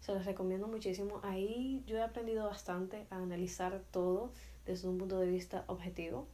Se 0.00 0.12
las 0.12 0.26
recomiendo 0.26 0.68
muchísimo. 0.68 1.20
Ahí 1.22 1.82
yo 1.86 1.96
he 1.96 2.02
aprendido 2.02 2.44
bastante 2.44 3.06
a 3.08 3.16
analizar 3.16 3.80
todo 3.90 4.30
desde 4.66 4.88
un 4.88 4.98
punto 4.98 5.18
de 5.18 5.26
vista 5.26 5.64
objetivo. 5.68 6.26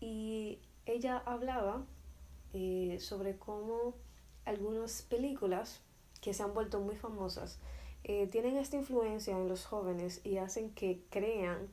y 0.00 0.58
ella 0.86 1.22
hablaba 1.26 1.84
eh, 2.54 2.96
sobre 3.00 3.36
cómo 3.36 3.94
algunas 4.46 5.02
películas 5.02 5.80
que 6.22 6.32
se 6.32 6.42
han 6.42 6.54
vuelto 6.54 6.80
muy 6.80 6.96
famosas 6.96 7.58
eh, 8.04 8.26
tienen 8.26 8.56
esta 8.56 8.76
influencia 8.76 9.36
en 9.36 9.48
los 9.48 9.66
jóvenes 9.66 10.22
y 10.24 10.38
hacen 10.38 10.70
que 10.70 11.02
crean 11.10 11.68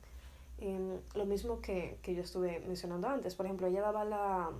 lo 1.14 1.26
mismo 1.26 1.60
que, 1.60 1.98
que, 2.02 2.14
yo 2.14 2.22
estuve 2.22 2.60
mencionando 2.60 3.08
antes. 3.08 3.34
Por 3.34 3.44
ejemplo, 3.44 3.66
ella 3.66 3.82
daba, 3.82 4.04
la, 4.04 4.50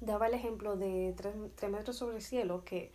daba 0.00 0.26
el 0.26 0.34
ejemplo 0.34 0.76
de 0.76 1.14
Tres, 1.16 1.70
metros 1.70 1.96
sobre 1.96 2.16
el 2.16 2.22
cielo, 2.22 2.64
que 2.64 2.90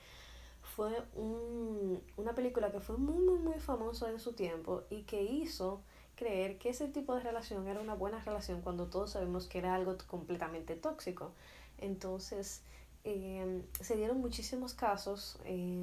fue 0.62 0.92
un, 1.16 2.02
una 2.18 2.34
película 2.34 2.72
que 2.72 2.80
fue 2.80 2.98
muy, 2.98 3.24
muy, 3.24 3.40
muy 3.40 3.60
famosa 3.60 4.10
en 4.10 4.20
su 4.20 4.34
tiempo 4.34 4.84
y 4.90 5.04
que 5.04 5.22
hizo 5.24 5.82
creer 6.18 6.58
que 6.58 6.70
ese 6.70 6.90
tipo 6.90 7.16
de 7.16 7.22
relación 7.22 7.68
era 7.68 7.80
una 7.80 7.94
buena 7.94 8.20
relación 8.20 8.62
cuando 8.62 8.88
todos 8.88 9.12
sabemos 9.12 9.48
que 9.48 9.60
era 9.60 9.74
algo 9.76 9.96
completamente 10.08 10.76
tóxico. 10.76 11.32
Entonces, 11.78 12.64
eh, 13.06 13.62
se 13.80 13.96
dieron 13.96 14.20
muchísimos 14.20 14.74
casos 14.74 15.40
eh, 15.46 15.80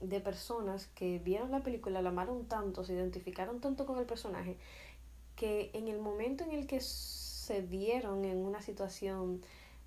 de 0.00 0.20
personas 0.20 0.88
que 0.88 1.18
vieron 1.20 1.50
la 1.50 1.62
película, 1.62 2.02
la 2.02 2.10
amaron 2.10 2.46
tanto, 2.46 2.84
se 2.84 2.92
identificaron 2.92 3.60
tanto 3.60 3.86
con 3.86 3.98
el 3.98 4.04
personaje, 4.04 4.58
que 5.36 5.70
en 5.72 5.88
el 5.88 6.00
momento 6.00 6.44
en 6.44 6.50
el 6.50 6.66
que 6.66 6.80
se 6.80 7.62
vieron 7.62 8.24
en 8.24 8.38
una 8.44 8.60
situación 8.60 9.40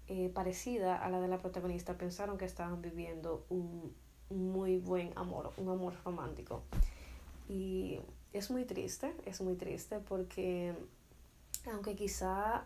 eh, 0.08 0.32
parecida 0.34 0.96
a 0.96 1.10
la 1.10 1.20
de 1.20 1.28
la 1.28 1.40
protagonista, 1.40 1.98
pensaron 1.98 2.38
que 2.38 2.46
estaban 2.46 2.82
viviendo 2.82 3.46
un 3.50 3.94
muy 4.30 4.78
buen 4.78 5.12
amor, 5.16 5.52
un 5.58 5.70
amor 5.70 5.94
romántico. 6.04 6.64
Y 7.50 8.00
es 8.34 8.52
muy 8.52 8.66
triste, 8.66 9.14
es 9.26 9.42
muy 9.42 9.56
triste 9.56 10.00
porque 10.00 10.74
aunque 11.72 11.96
quizá 11.96 12.66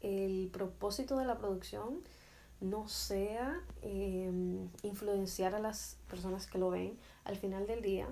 el 0.00 0.48
propósito 0.52 1.18
de 1.18 1.24
la 1.24 1.38
producción 1.38 2.02
no 2.60 2.88
sea 2.88 3.60
em, 3.82 4.68
influenciar 4.82 5.54
a 5.54 5.58
las 5.58 5.96
personas 6.08 6.46
que 6.46 6.58
lo 6.58 6.70
ven, 6.70 6.98
al 7.24 7.36
final 7.36 7.66
del 7.66 7.82
día 7.82 8.08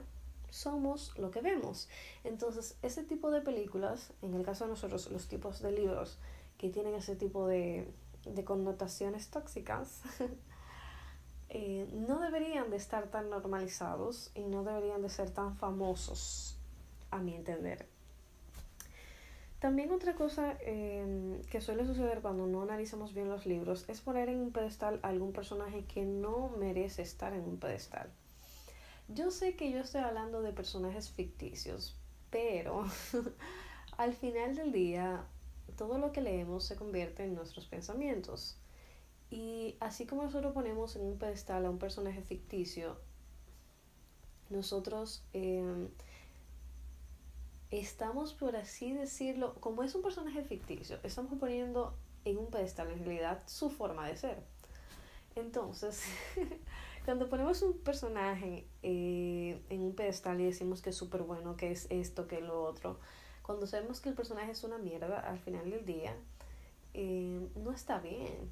somos 0.50 1.17
lo 1.19 1.31
que 1.31 1.43
vemos. 1.43 1.88
Entonces, 2.25 2.77
ese 2.83 3.05
tipo 3.05 3.31
de 3.31 3.43
películas, 3.43 4.12
en 4.23 4.35
el 4.35 4.45
caso 4.45 4.65
de 4.65 4.71
nosotros, 4.71 5.11
los 5.11 5.29
tipos 5.29 5.61
de 5.61 5.73
libros 5.73 6.17
que 6.57 6.71
tienen 6.71 6.95
ese 6.95 7.15
tipo 7.15 7.47
de, 7.47 7.87
de 8.25 8.45
connotaciones 8.45 9.29
tóxicas, 9.29 10.03
eh, 11.50 11.88
no 11.93 12.19
deberían 12.19 12.71
de 12.71 12.76
estar 12.76 13.09
tan 13.09 13.31
normalizados 13.31 14.31
y 14.35 14.43
no 14.43 14.64
deberían 14.64 15.02
de 15.02 15.09
ser 15.09 15.31
tan 15.31 15.57
famosos, 15.57 16.57
a 17.11 17.19
mi 17.19 17.35
entender. 17.35 17.87
También 19.59 19.90
otra 19.90 20.14
cosa 20.14 20.57
em, 20.61 21.43
que 21.50 21.61
suele 21.61 21.85
suceder 21.85 22.21
cuando 22.21 22.47
no 22.47 22.62
analizamos 22.62 23.12
bien 23.12 23.28
los 23.28 23.45
libros 23.45 23.85
es 23.88 24.00
poner 24.00 24.28
en 24.28 24.38
un 24.38 24.52
pedestal 24.52 25.00
a 25.02 25.09
algún 25.09 25.33
personaje 25.33 25.85
que 25.85 26.05
no 26.05 26.50
merece 26.59 27.02
estar 27.02 27.33
en 27.33 27.43
un 27.43 27.59
pedestal. 27.59 28.09
Yo 29.09 29.31
sé 29.31 29.57
que 29.57 29.73
yo 29.73 29.81
estoy 29.81 30.02
hablando 30.02 30.43
de 30.43 30.52
personajes 30.52 31.11
ficticios, 31.11 31.97
pero 32.31 32.85
al 33.97 34.12
final 34.12 34.55
del 34.55 34.71
día 34.71 35.25
todo 35.76 35.99
lo 35.99 36.12
que 36.12 36.21
leemos 36.21 36.64
se 36.64 36.76
convierte 36.76 37.25
en 37.25 37.35
nuestros 37.35 37.67
pensamientos. 37.67 38.58
Y 39.31 39.77
así 39.81 40.07
como 40.07 40.23
nosotros 40.23 40.53
ponemos 40.53 40.97
en 40.97 41.03
un 41.03 41.19
pedestal 41.19 41.67
a 41.67 41.71
un 41.71 41.79
personaje 41.79 42.23
ficticio, 42.23 42.97
nosotros 44.49 45.23
eh, 45.35 45.89
estamos, 47.71 48.33
por 48.33 48.57
así 48.57 48.93
decirlo, 48.93 49.55
como 49.61 49.83
es 49.83 49.95
un 49.95 50.03
personaje 50.03 50.43
ficticio, 50.43 50.99
estamos 51.03 51.39
poniendo 51.39 51.95
en 52.25 52.39
un 52.39 52.51
pedestal 52.51 52.91
en 52.91 53.05
realidad 53.05 53.43
su 53.47 53.71
forma 53.71 54.09
de 54.09 54.17
ser. 54.17 54.43
Entonces, 55.35 56.03
cuando 57.05 57.29
ponemos 57.29 57.63
un 57.63 57.79
personaje 57.79 58.67
eh, 58.83 59.63
en 59.69 59.83
un 59.83 59.95
pedestal 59.95 60.41
y 60.41 60.45
decimos 60.45 60.83
que 60.83 60.91
es 60.91 60.97
súper 60.97 61.23
bueno, 61.23 61.57
que 61.57 61.71
es 61.71 61.87
esto, 61.91 62.27
que 62.27 62.39
es 62.39 62.43
lo 62.43 62.63
otro, 62.63 62.99
cuando 63.43 63.67
sabemos 63.67 64.01
que 64.01 64.09
el 64.09 64.15
personaje 64.15 64.51
es 64.51 64.65
una 64.65 64.79
mierda 64.79 65.21
al 65.21 65.39
final 65.39 65.71
del 65.71 65.85
día, 65.85 66.17
eh, 66.95 67.49
no 67.57 67.73
está 67.73 67.99
bien. 67.99 68.51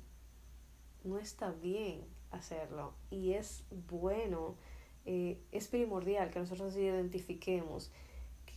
No 1.06 1.18
está 1.18 1.52
bien 1.52 2.04
hacerlo. 2.30 2.94
Y 3.10 3.32
es 3.32 3.64
bueno, 3.88 4.56
eh, 5.04 5.40
es 5.52 5.68
primordial 5.68 6.30
que 6.30 6.40
nosotros 6.40 6.76
identifiquemos 6.76 7.90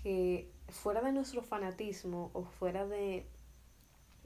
que 0.01 0.49
fuera 0.69 1.01
de 1.01 1.11
nuestro 1.11 1.41
fanatismo 1.41 2.31
o 2.33 2.43
fuera 2.43 2.85
de, 2.87 3.25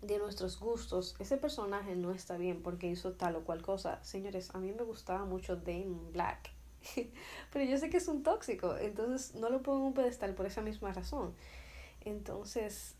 de 0.01 0.19
nuestros 0.19 0.59
gustos, 0.59 1.15
ese 1.19 1.37
personaje 1.37 1.95
no 1.95 2.11
está 2.11 2.37
bien 2.37 2.61
porque 2.61 2.87
hizo 2.87 3.13
tal 3.13 3.35
o 3.35 3.43
cual 3.43 3.61
cosa. 3.61 4.03
Señores, 4.03 4.53
a 4.53 4.59
mí 4.59 4.71
me 4.71 4.83
gustaba 4.83 5.25
mucho 5.25 5.55
Damon 5.55 6.11
Black. 6.11 6.51
Pero 7.51 7.65
yo 7.65 7.77
sé 7.77 7.89
que 7.89 7.97
es 7.97 8.07
un 8.07 8.23
tóxico, 8.23 8.77
entonces 8.77 9.35
no 9.35 9.49
lo 9.49 9.61
pongo 9.61 9.79
en 9.79 9.85
un 9.85 9.93
pedestal 9.93 10.33
por 10.35 10.45
esa 10.45 10.61
misma 10.61 10.91
razón. 10.91 11.33
Entonces, 12.01 12.95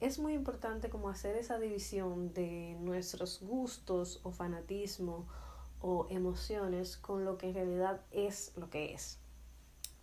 es 0.00 0.18
muy 0.18 0.34
importante 0.34 0.90
como 0.90 1.08
hacer 1.08 1.36
esa 1.36 1.58
división 1.58 2.32
de 2.32 2.76
nuestros 2.80 3.40
gustos 3.40 4.20
o 4.22 4.30
fanatismo 4.30 5.26
o 5.80 6.06
emociones 6.10 6.96
con 6.96 7.24
lo 7.24 7.36
que 7.38 7.48
en 7.48 7.54
realidad 7.54 8.00
es 8.12 8.52
lo 8.56 8.70
que 8.70 8.94
es. 8.94 9.18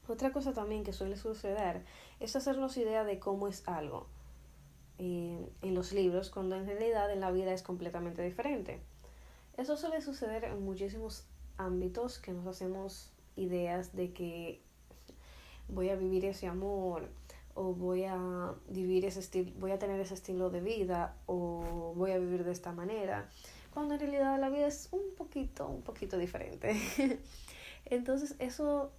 Otra 0.08 0.32
cosa 0.32 0.54
también 0.54 0.84
que 0.84 0.94
suele 0.94 1.16
suceder 1.16 1.84
es 2.20 2.36
hacernos 2.36 2.78
idea 2.78 3.04
de 3.04 3.20
cómo 3.20 3.48
es 3.48 3.68
algo 3.68 4.08
eh, 5.00 5.50
en 5.62 5.74
los 5.74 5.94
libros, 5.94 6.30
cuando 6.30 6.56
en 6.56 6.66
realidad 6.66 7.12
en 7.12 7.22
la 7.22 7.32
vida 7.32 7.54
es 7.54 7.64
completamente 7.64 8.22
diferente. 8.22 8.82
Eso 9.58 9.78
suele 9.78 10.02
suceder 10.02 10.44
en 10.44 10.64
muchísimos 10.64 11.26
ámbitos 11.58 12.20
que 12.20 12.34
nos 12.34 12.46
hacemos 12.46 13.12
ideas 13.36 13.96
de 13.96 14.14
que 14.14 14.62
voy 15.68 15.90
a 15.90 15.96
vivir 15.96 16.26
ese 16.26 16.48
amor 16.48 17.10
o 17.56 17.74
voy 17.74 18.06
a 18.06 18.54
vivir 18.68 19.06
ese 19.06 19.20
estilo, 19.20 19.52
voy 19.58 19.72
a 19.72 19.80
tener 19.80 20.00
ese 20.00 20.14
estilo 20.14 20.50
de 20.50 20.62
vida 20.62 21.18
o 21.26 21.94
voy 21.96 22.12
a 22.12 22.20
vivir 22.20 22.44
de 22.44 22.52
esta 22.52 22.72
manera, 22.72 23.30
cuando 23.74 23.96
en 23.96 24.02
realidad 24.02 24.40
la 24.40 24.50
vida 24.50 24.68
es 24.68 24.90
un 24.92 25.16
poquito, 25.18 25.68
un 25.68 25.82
poquito 25.82 26.18
diferente. 26.18 26.76
Entonces 27.86 28.36
eso 28.40 28.92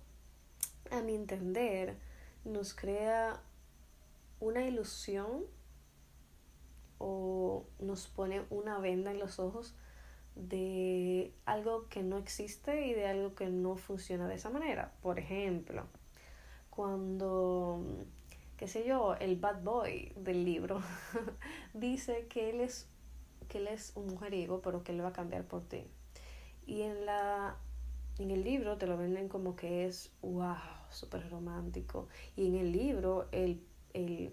a 0.90 1.00
mi 1.00 1.14
entender, 1.14 1.96
nos 2.44 2.74
crea 2.74 3.40
una 4.40 4.64
ilusión 4.64 5.44
o 6.98 7.66
nos 7.78 8.06
pone 8.06 8.42
una 8.50 8.78
venda 8.78 9.10
en 9.10 9.18
los 9.18 9.38
ojos 9.38 9.74
de 10.34 11.34
algo 11.46 11.88
que 11.88 12.02
no 12.02 12.18
existe 12.18 12.86
y 12.86 12.94
de 12.94 13.06
algo 13.06 13.34
que 13.34 13.48
no 13.48 13.76
funciona 13.76 14.28
de 14.28 14.34
esa 14.34 14.50
manera. 14.50 14.92
Por 15.02 15.18
ejemplo, 15.18 15.86
cuando, 16.70 17.82
qué 18.56 18.68
sé 18.68 18.86
yo, 18.86 19.14
el 19.16 19.36
bad 19.36 19.62
boy 19.62 20.12
del 20.16 20.44
libro 20.44 20.80
dice 21.74 22.26
que 22.28 22.50
él 22.50 22.60
es 22.60 22.86
que 23.48 23.58
él 23.58 23.68
es 23.68 23.92
un 23.94 24.08
mujeriego, 24.08 24.60
pero 24.60 24.82
que 24.82 24.92
él 24.92 25.04
va 25.04 25.08
a 25.08 25.12
cambiar 25.12 25.44
por 25.44 25.62
ti. 25.62 25.84
Y 26.66 26.82
en 26.82 27.06
la 27.06 27.56
en 28.18 28.30
el 28.30 28.44
libro 28.44 28.78
te 28.78 28.86
lo 28.86 28.96
venden 28.96 29.28
como 29.28 29.56
que 29.56 29.86
es 29.86 30.10
wow, 30.22 30.56
súper 30.90 31.28
romántico. 31.30 32.08
Y 32.34 32.46
en 32.46 32.56
el 32.56 32.72
libro 32.72 33.28
el, 33.30 33.62
el, 33.92 34.32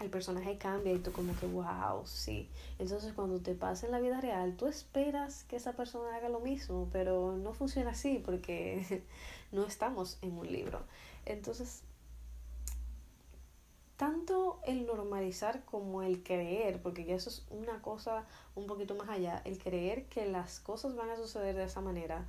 el, 0.00 0.10
personaje 0.10 0.58
cambia 0.58 0.92
y 0.92 0.98
tú 0.98 1.12
como 1.12 1.34
que 1.36 1.46
wow, 1.46 2.04
sí. 2.06 2.48
Entonces 2.78 3.12
cuando 3.12 3.40
te 3.40 3.54
pasa 3.54 3.86
en 3.86 3.92
la 3.92 4.00
vida 4.00 4.20
real, 4.20 4.56
tú 4.56 4.66
esperas 4.66 5.44
que 5.44 5.56
esa 5.56 5.74
persona 5.74 6.16
haga 6.16 6.28
lo 6.28 6.40
mismo, 6.40 6.88
pero 6.92 7.36
no 7.36 7.52
funciona 7.54 7.90
así 7.90 8.20
porque 8.24 9.04
no 9.52 9.64
estamos 9.64 10.18
en 10.22 10.36
un 10.36 10.50
libro. 10.50 10.80
Entonces, 11.24 11.82
tanto 13.98 14.60
el 14.64 14.86
normalizar 14.86 15.64
como 15.64 16.02
el 16.02 16.22
creer, 16.22 16.80
porque 16.80 17.04
ya 17.04 17.16
eso 17.16 17.28
es 17.28 17.44
una 17.50 17.82
cosa 17.82 18.24
un 18.54 18.68
poquito 18.68 18.94
más 18.94 19.08
allá, 19.08 19.42
el 19.44 19.58
creer 19.58 20.04
que 20.04 20.24
las 20.24 20.60
cosas 20.60 20.94
van 20.94 21.10
a 21.10 21.16
suceder 21.16 21.56
de 21.56 21.64
esa 21.64 21.80
manera 21.80 22.24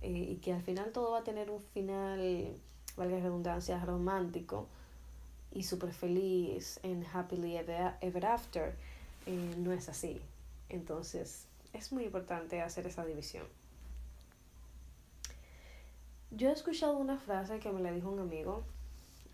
eh, 0.00 0.08
y 0.10 0.36
que 0.36 0.54
al 0.54 0.62
final 0.62 0.92
todo 0.92 1.12
va 1.12 1.18
a 1.18 1.22
tener 1.22 1.50
un 1.50 1.60
final, 1.60 2.56
valga 2.96 3.16
la 3.16 3.22
redundancia, 3.22 3.84
romántico 3.84 4.66
y 5.52 5.64
súper 5.64 5.92
feliz 5.92 6.80
en 6.82 7.04
happily 7.12 7.56
ever, 7.56 8.26
after, 8.26 8.74
eh, 9.26 9.54
no 9.58 9.72
es 9.72 9.90
así. 9.90 10.22
Entonces 10.70 11.44
es 11.74 11.92
muy 11.92 12.04
importante 12.04 12.62
hacer 12.62 12.86
esa 12.86 13.04
división. 13.04 13.46
Yo 16.30 16.48
he 16.48 16.52
escuchado 16.52 16.96
una 16.96 17.18
frase 17.18 17.58
que 17.58 17.70
me 17.70 17.82
la 17.82 17.92
dijo 17.92 18.08
un 18.08 18.20
amigo 18.20 18.64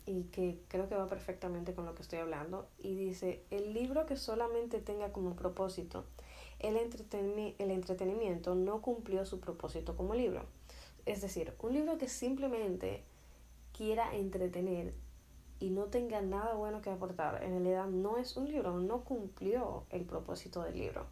y 0.07 0.23
que 0.23 0.57
creo 0.69 0.89
que 0.89 0.95
va 0.95 1.07
perfectamente 1.07 1.75
con 1.75 1.85
lo 1.85 1.93
que 1.93 2.01
estoy 2.01 2.19
hablando 2.19 2.67
y 2.79 2.95
dice, 2.95 3.43
el 3.51 3.73
libro 3.73 4.07
que 4.07 4.15
solamente 4.15 4.79
tenga 4.79 5.11
como 5.11 5.35
propósito 5.35 6.05
el, 6.59 6.75
el 6.77 7.71
entretenimiento 7.71 8.55
no 8.55 8.81
cumplió 8.81 9.25
su 9.25 9.39
propósito 9.39 9.95
como 9.95 10.15
libro. 10.15 10.43
Es 11.05 11.21
decir, 11.21 11.53
un 11.59 11.73
libro 11.73 11.97
que 11.97 12.09
simplemente 12.09 13.03
quiera 13.73 14.15
entretener 14.15 14.93
y 15.59 15.69
no 15.69 15.85
tenga 15.85 16.21
nada 16.21 16.53
bueno 16.53 16.81
que 16.81 16.89
aportar, 16.89 17.43
en 17.43 17.51
realidad 17.51 17.87
no 17.87 18.17
es 18.17 18.37
un 18.37 18.47
libro, 18.47 18.79
no 18.79 19.03
cumplió 19.03 19.83
el 19.89 20.03
propósito 20.03 20.61
del 20.63 20.77
libro. 20.77 21.05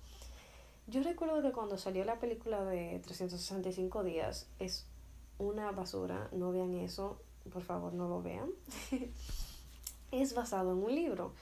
Yo 0.88 1.02
recuerdo 1.02 1.42
que 1.42 1.52
cuando 1.52 1.78
salió 1.78 2.06
la 2.06 2.20
película 2.20 2.64
de 2.64 3.00
365 3.00 4.04
días, 4.04 4.48
es 4.60 4.86
una 5.40 5.72
basura, 5.72 6.30
no 6.32 6.52
vean 6.52 6.76
eso, 6.76 7.20
por 7.50 7.64
favor 7.64 7.94
no 7.94 8.08
lo 8.08 8.22
vean. 8.22 8.50
es 10.12 10.34
basado 10.34 10.72
en 10.74 10.84
un 10.84 10.96
libro. 10.96 11.34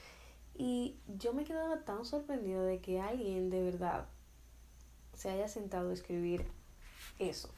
Y 0.55 0.95
yo 1.07 1.33
me 1.33 1.43
quedaba 1.43 1.83
tan 1.83 2.05
sorprendido 2.05 2.63
de 2.63 2.79
que 2.79 3.01
alguien 3.01 3.49
de 3.49 3.63
verdad 3.63 4.07
se 5.15 5.29
haya 5.29 5.47
sentado 5.47 5.89
a 5.89 5.93
escribir 5.93 6.45
eso. 7.19 7.49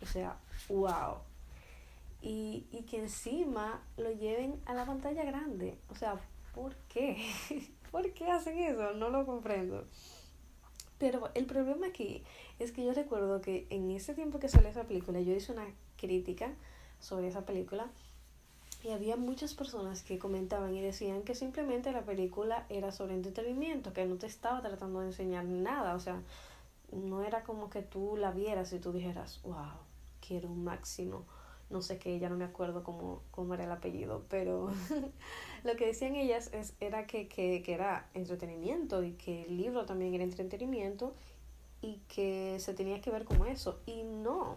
O 0.00 0.06
sea, 0.06 0.38
wow. 0.68 1.18
Y, 2.20 2.66
y 2.70 2.82
que 2.82 2.98
encima 2.98 3.82
lo 3.96 4.10
lleven 4.12 4.60
a 4.66 4.74
la 4.74 4.86
pantalla 4.86 5.24
grande. 5.24 5.78
O 5.90 5.94
sea, 5.94 6.18
¿por 6.54 6.74
qué? 6.88 7.18
¿Por 7.90 8.12
qué 8.12 8.30
hacen 8.30 8.58
eso? 8.58 8.94
No 8.94 9.10
lo 9.10 9.26
comprendo. 9.26 9.86
Pero 10.98 11.30
el 11.34 11.46
problema 11.46 11.88
aquí 11.88 12.22
es 12.58 12.72
que 12.72 12.84
yo 12.84 12.92
recuerdo 12.94 13.40
que 13.40 13.66
en 13.70 13.90
ese 13.90 14.14
tiempo 14.14 14.38
que 14.38 14.48
salió 14.48 14.68
esa 14.68 14.84
película, 14.84 15.20
yo 15.20 15.34
hice 15.34 15.52
una 15.52 15.66
crítica 15.96 16.54
sobre 17.02 17.28
esa 17.28 17.44
película. 17.44 17.86
Y 18.82 18.92
había 18.92 19.16
muchas 19.16 19.52
personas 19.52 20.02
que 20.02 20.18
comentaban 20.18 20.74
y 20.74 20.80
decían 20.80 21.22
que 21.22 21.34
simplemente 21.34 21.92
la 21.92 22.02
película 22.02 22.64
era 22.70 22.90
sobre 22.90 23.12
entretenimiento, 23.12 23.92
que 23.92 24.06
no 24.06 24.16
te 24.16 24.26
estaba 24.26 24.62
tratando 24.62 25.00
de 25.00 25.08
enseñar 25.08 25.44
nada, 25.44 25.94
o 25.94 26.00
sea, 26.00 26.22
no 26.90 27.22
era 27.22 27.44
como 27.44 27.68
que 27.68 27.82
tú 27.82 28.16
la 28.16 28.30
vieras 28.30 28.72
y 28.72 28.78
tú 28.78 28.92
dijeras, 28.92 29.40
wow, 29.44 29.76
quiero 30.26 30.48
un 30.48 30.64
máximo 30.64 31.26
no 31.72 31.82
sé 31.82 31.98
qué, 31.98 32.18
ya 32.18 32.28
no 32.28 32.36
me 32.36 32.44
acuerdo 32.44 32.84
cómo, 32.84 33.22
cómo 33.30 33.54
era 33.54 33.64
el 33.64 33.72
apellido, 33.72 34.24
pero 34.28 34.70
lo 35.64 35.76
que 35.76 35.86
decían 35.86 36.14
ellas 36.14 36.50
es, 36.52 36.74
era 36.80 37.06
que, 37.06 37.28
que, 37.28 37.62
que 37.62 37.72
era 37.72 38.08
entretenimiento 38.14 39.02
y 39.02 39.12
que 39.12 39.44
el 39.44 39.56
libro 39.56 39.86
también 39.86 40.14
era 40.14 40.22
entretenimiento 40.22 41.14
y 41.80 42.00
que 42.08 42.58
se 42.60 42.74
tenía 42.74 43.00
que 43.00 43.10
ver 43.10 43.24
como 43.24 43.46
eso. 43.46 43.80
Y 43.86 44.04
no, 44.04 44.56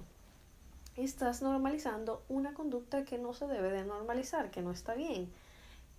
estás 0.98 1.42
normalizando 1.42 2.24
una 2.30 2.54
conducta 2.54 3.04
que 3.04 3.18
no 3.18 3.34
se 3.34 3.48
debe 3.48 3.72
de 3.72 3.84
normalizar, 3.84 4.52
que 4.52 4.62
no 4.62 4.72
está 4.72 4.96
bien, 4.96 5.30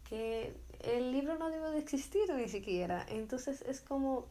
que 0.09 0.55
el 0.81 1.13
libro 1.13 1.39
no 1.39 1.51
debe 1.51 1.71
de 1.71 1.79
existir 1.79 2.33
ni 2.35 2.49
siquiera. 2.49 3.05
Entonces 3.09 3.63
es 3.63 3.81
como 3.81 4.27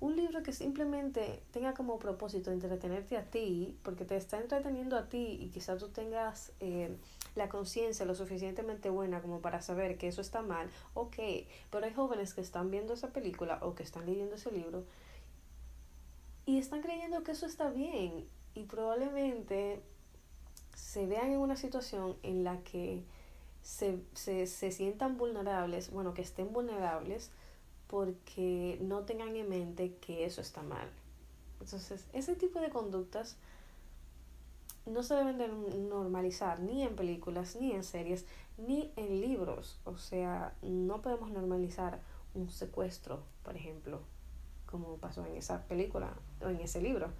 un 0.00 0.16
libro 0.16 0.42
que 0.42 0.52
simplemente 0.52 1.42
tenga 1.52 1.74
como 1.74 1.98
propósito 1.98 2.50
entretenerte 2.50 3.16
a 3.16 3.24
ti, 3.24 3.78
porque 3.84 4.04
te 4.04 4.16
está 4.16 4.40
entreteniendo 4.40 4.96
a 4.96 5.08
ti 5.08 5.38
y 5.40 5.48
quizás 5.48 5.78
tú 5.78 5.88
tengas 5.88 6.52
eh, 6.58 6.96
la 7.36 7.48
conciencia 7.48 8.04
lo 8.04 8.16
suficientemente 8.16 8.90
buena 8.90 9.22
como 9.22 9.40
para 9.40 9.62
saber 9.62 9.98
que 9.98 10.08
eso 10.08 10.20
está 10.20 10.42
mal, 10.42 10.68
ok, 10.94 11.16
pero 11.70 11.86
hay 11.86 11.94
jóvenes 11.94 12.34
que 12.34 12.40
están 12.40 12.70
viendo 12.70 12.94
esa 12.94 13.12
película 13.12 13.58
o 13.62 13.76
que 13.76 13.84
están 13.84 14.04
leyendo 14.06 14.34
ese 14.34 14.50
libro 14.50 14.84
y 16.46 16.58
están 16.58 16.82
creyendo 16.82 17.22
que 17.22 17.30
eso 17.30 17.46
está 17.46 17.70
bien 17.70 18.26
y 18.54 18.64
probablemente 18.64 19.80
se 20.74 21.06
vean 21.06 21.32
en 21.32 21.38
una 21.38 21.56
situación 21.56 22.16
en 22.22 22.44
la 22.44 22.58
que 22.62 23.04
se, 23.62 23.98
se, 24.14 24.46
se 24.46 24.70
sientan 24.72 25.16
vulnerables, 25.16 25.90
bueno, 25.90 26.14
que 26.14 26.22
estén 26.22 26.52
vulnerables, 26.52 27.30
porque 27.86 28.78
no 28.80 29.00
tengan 29.00 29.36
en 29.36 29.48
mente 29.48 29.96
que 29.96 30.24
eso 30.24 30.40
está 30.40 30.62
mal. 30.62 30.88
Entonces, 31.60 32.06
ese 32.12 32.34
tipo 32.34 32.60
de 32.60 32.70
conductas 32.70 33.36
no 34.86 35.02
se 35.02 35.14
deben 35.14 35.38
de 35.38 35.48
normalizar 35.48 36.58
ni 36.60 36.82
en 36.82 36.96
películas, 36.96 37.56
ni 37.56 37.72
en 37.72 37.84
series, 37.84 38.26
ni 38.58 38.92
en 38.96 39.20
libros. 39.20 39.78
O 39.84 39.96
sea, 39.96 40.54
no 40.62 41.02
podemos 41.02 41.30
normalizar 41.30 42.00
un 42.34 42.48
secuestro, 42.48 43.22
por 43.44 43.56
ejemplo, 43.56 44.00
como 44.66 44.96
pasó 44.96 45.24
en 45.26 45.36
esa 45.36 45.62
película 45.64 46.14
o 46.42 46.48
en 46.48 46.60
ese 46.60 46.80
libro. 46.80 47.10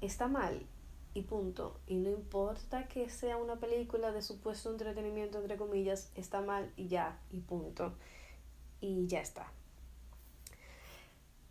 Está 0.00 0.28
mal 0.28 0.66
y 1.14 1.22
punto. 1.22 1.80
Y 1.86 1.96
no 1.96 2.10
importa 2.10 2.88
que 2.88 3.08
sea 3.08 3.36
una 3.36 3.56
película 3.56 4.12
de 4.12 4.22
supuesto 4.22 4.70
entretenimiento, 4.70 5.38
entre 5.38 5.56
comillas, 5.56 6.10
está 6.14 6.40
mal 6.40 6.72
y 6.76 6.88
ya, 6.88 7.18
y 7.30 7.40
punto 7.40 7.94
y 8.80 9.06
ya 9.06 9.20
está. 9.20 9.50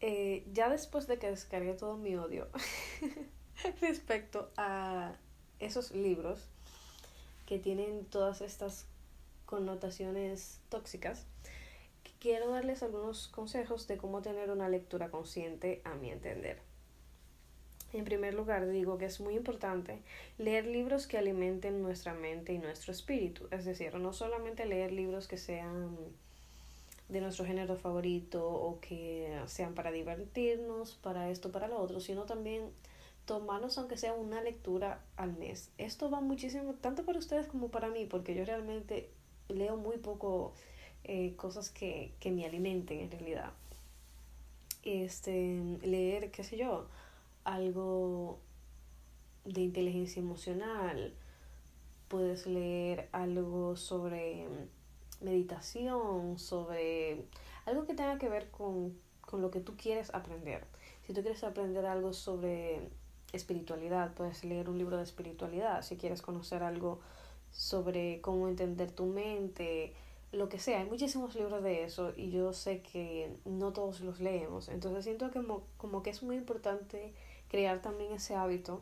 Eh, 0.01 0.45
ya 0.53 0.69
después 0.69 1.07
de 1.07 1.17
que 1.17 1.29
descargué 1.29 1.73
todo 1.73 1.97
mi 1.97 2.15
odio 2.15 2.47
respecto 3.81 4.51
a 4.57 5.13
esos 5.59 5.91
libros 5.91 6.47
que 7.45 7.59
tienen 7.59 8.05
todas 8.05 8.41
estas 8.41 8.85
connotaciones 9.45 10.59
tóxicas, 10.69 11.25
quiero 12.19 12.49
darles 12.49 12.83
algunos 12.83 13.27
consejos 13.27 13.87
de 13.87 13.97
cómo 13.97 14.21
tener 14.21 14.49
una 14.51 14.67
lectura 14.67 15.11
consciente 15.11 15.81
a 15.85 15.93
mi 15.95 16.09
entender. 16.11 16.59
En 17.93 18.03
primer 18.03 18.33
lugar, 18.33 18.67
digo 18.67 18.97
que 18.97 19.05
es 19.05 19.19
muy 19.21 19.35
importante 19.35 20.01
leer 20.37 20.65
libros 20.65 21.07
que 21.07 21.17
alimenten 21.17 21.81
nuestra 21.81 22.13
mente 22.13 22.53
y 22.53 22.57
nuestro 22.57 22.91
espíritu. 22.91 23.47
Es 23.51 23.63
decir, 23.65 23.95
no 23.95 24.11
solamente 24.11 24.65
leer 24.65 24.91
libros 24.91 25.27
que 25.27 25.37
sean 25.37 25.95
de 27.07 27.21
nuestro 27.21 27.45
género 27.45 27.75
favorito 27.77 28.45
o 28.47 28.79
que 28.81 29.39
sean 29.47 29.75
para 29.75 29.91
divertirnos, 29.91 30.95
para 30.95 31.29
esto, 31.29 31.51
para 31.51 31.67
lo 31.67 31.77
otro, 31.77 31.99
sino 31.99 32.23
también 32.23 32.71
tomarnos 33.25 33.77
aunque 33.77 33.97
sea 33.97 34.13
una 34.13 34.41
lectura 34.41 35.01
al 35.15 35.33
mes. 35.37 35.69
Esto 35.77 36.09
va 36.09 36.21
muchísimo, 36.21 36.73
tanto 36.75 37.05
para 37.05 37.19
ustedes 37.19 37.47
como 37.47 37.69
para 37.69 37.89
mí, 37.89 38.05
porque 38.05 38.35
yo 38.35 38.45
realmente 38.45 39.09
leo 39.47 39.77
muy 39.77 39.97
poco 39.97 40.53
eh, 41.03 41.35
cosas 41.35 41.69
que, 41.69 42.11
que 42.19 42.31
me 42.31 42.45
alimenten 42.45 42.99
en 42.99 43.11
realidad. 43.11 43.51
Este, 44.83 45.61
leer, 45.81 46.31
qué 46.31 46.43
sé 46.43 46.57
yo, 46.57 46.87
algo 47.45 48.39
de 49.45 49.61
inteligencia 49.61 50.19
emocional, 50.19 51.13
puedes 52.07 52.45
leer 52.47 53.07
algo 53.11 53.75
sobre 53.77 54.47
meditación, 55.21 56.37
sobre 56.37 57.25
algo 57.65 57.85
que 57.85 57.93
tenga 57.93 58.17
que 58.17 58.29
ver 58.29 58.49
con, 58.51 58.97
con 59.21 59.41
lo 59.41 59.51
que 59.51 59.61
tú 59.61 59.75
quieres 59.77 60.13
aprender. 60.13 60.65
Si 61.05 61.13
tú 61.13 61.21
quieres 61.21 61.43
aprender 61.43 61.85
algo 61.85 62.13
sobre 62.13 62.89
espiritualidad, 63.31 64.13
puedes 64.13 64.43
leer 64.43 64.69
un 64.69 64.77
libro 64.77 64.97
de 64.97 65.03
espiritualidad. 65.03 65.81
Si 65.83 65.97
quieres 65.97 66.21
conocer 66.21 66.63
algo 66.63 66.99
sobre 67.51 68.21
cómo 68.21 68.47
entender 68.47 68.91
tu 68.91 69.05
mente, 69.05 69.93
lo 70.31 70.49
que 70.49 70.59
sea. 70.59 70.79
Hay 70.79 70.85
muchísimos 70.85 71.35
libros 71.35 71.63
de 71.63 71.83
eso 71.83 72.13
y 72.15 72.29
yo 72.29 72.53
sé 72.53 72.81
que 72.81 73.35
no 73.45 73.71
todos 73.71 74.01
los 74.01 74.19
leemos. 74.19 74.69
Entonces 74.69 75.05
siento 75.05 75.31
que 75.31 75.39
como, 75.39 75.63
como 75.77 76.03
que 76.03 76.09
es 76.09 76.23
muy 76.23 76.35
importante 76.35 77.13
crear 77.55 77.81
también 77.81 78.11
ese 78.11 78.35
hábito 78.35 78.81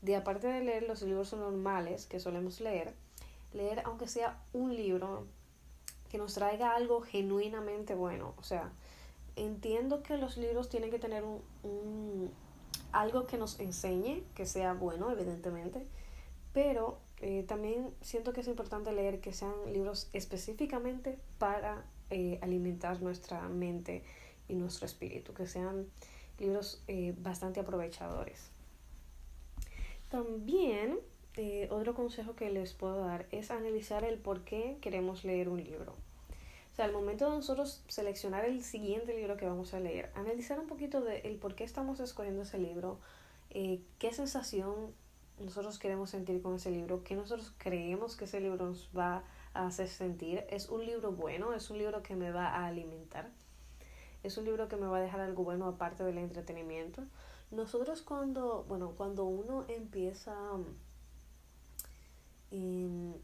de 0.00 0.16
aparte 0.16 0.46
de 0.46 0.64
leer 0.64 0.84
los 0.84 1.02
libros 1.02 1.34
normales 1.34 2.06
que 2.06 2.18
solemos 2.18 2.60
leer, 2.60 2.94
leer 3.52 3.82
aunque 3.84 4.08
sea 4.08 4.42
un 4.54 4.74
libro 4.74 5.26
que 6.08 6.16
nos 6.16 6.32
traiga 6.32 6.74
algo 6.74 7.02
genuinamente 7.02 7.94
bueno. 7.94 8.32
O 8.38 8.42
sea, 8.42 8.72
entiendo 9.36 10.02
que 10.02 10.16
los 10.16 10.38
libros 10.38 10.70
tienen 10.70 10.90
que 10.90 10.98
tener 10.98 11.24
un, 11.24 12.30
algo 12.90 13.26
que 13.26 13.36
nos 13.36 13.60
enseñe, 13.60 14.22
que 14.34 14.46
sea 14.46 14.72
bueno, 14.72 15.10
evidentemente, 15.10 15.86
pero 16.54 16.96
eh, 17.20 17.44
también 17.46 17.90
siento 18.00 18.32
que 18.32 18.40
es 18.40 18.48
importante 18.48 18.92
leer 18.92 19.20
que 19.20 19.34
sean 19.34 19.52
libros 19.74 20.08
específicamente 20.14 21.18
para 21.36 21.84
eh, 22.08 22.38
alimentar 22.40 23.02
nuestra 23.02 23.46
mente 23.50 24.04
y 24.48 24.54
nuestro 24.54 24.86
espíritu, 24.86 25.34
que 25.34 25.46
sean 25.46 25.86
libros 26.38 26.82
eh, 26.88 27.14
bastante 27.18 27.60
aprovechadores. 27.60 28.50
También 30.10 30.98
eh, 31.36 31.68
otro 31.70 31.94
consejo 31.94 32.34
que 32.34 32.50
les 32.50 32.72
puedo 32.72 33.04
dar 33.04 33.26
es 33.30 33.50
analizar 33.50 34.04
el 34.04 34.18
por 34.18 34.42
qué 34.44 34.78
queremos 34.80 35.24
leer 35.24 35.48
un 35.48 35.62
libro. 35.62 35.94
O 36.72 36.76
sea, 36.76 36.84
al 36.84 36.92
momento 36.92 37.30
de 37.30 37.36
nosotros 37.36 37.82
seleccionar 37.88 38.44
el 38.44 38.62
siguiente 38.62 39.14
libro 39.16 39.36
que 39.36 39.46
vamos 39.46 39.72
a 39.74 39.80
leer, 39.80 40.10
analizar 40.14 40.60
un 40.60 40.66
poquito 40.66 41.00
de 41.00 41.20
el 41.20 41.36
por 41.36 41.54
qué 41.54 41.64
estamos 41.64 42.00
escogiendo 42.00 42.42
ese 42.42 42.58
libro, 42.58 42.98
eh, 43.50 43.80
qué 43.98 44.12
sensación 44.12 44.92
nosotros 45.38 45.78
queremos 45.78 46.10
sentir 46.10 46.40
con 46.42 46.54
ese 46.54 46.70
libro, 46.70 47.02
qué 47.04 47.14
nosotros 47.14 47.52
creemos 47.58 48.16
que 48.16 48.24
ese 48.24 48.40
libro 48.40 48.66
nos 48.66 48.90
va 48.96 49.24
a 49.54 49.66
hacer 49.66 49.88
sentir. 49.88 50.44
¿Es 50.50 50.68
un 50.68 50.84
libro 50.84 51.12
bueno? 51.12 51.52
¿Es 51.52 51.70
un 51.70 51.78
libro 51.78 52.02
que 52.02 52.16
me 52.16 52.30
va 52.30 52.48
a 52.48 52.66
alimentar? 52.66 53.30
¿Es 54.26 54.36
un 54.38 54.44
libro 54.44 54.66
que 54.66 54.74
me 54.74 54.88
va 54.88 54.96
a 54.96 55.00
dejar 55.00 55.20
algo 55.20 55.44
bueno 55.44 55.68
aparte 55.68 56.02
del 56.02 56.18
entretenimiento? 56.18 57.00
Nosotros 57.52 58.02
cuando, 58.02 58.64
bueno, 58.64 58.92
cuando 58.96 59.22
uno 59.24 59.64
empieza 59.68 60.34
en, 62.50 63.22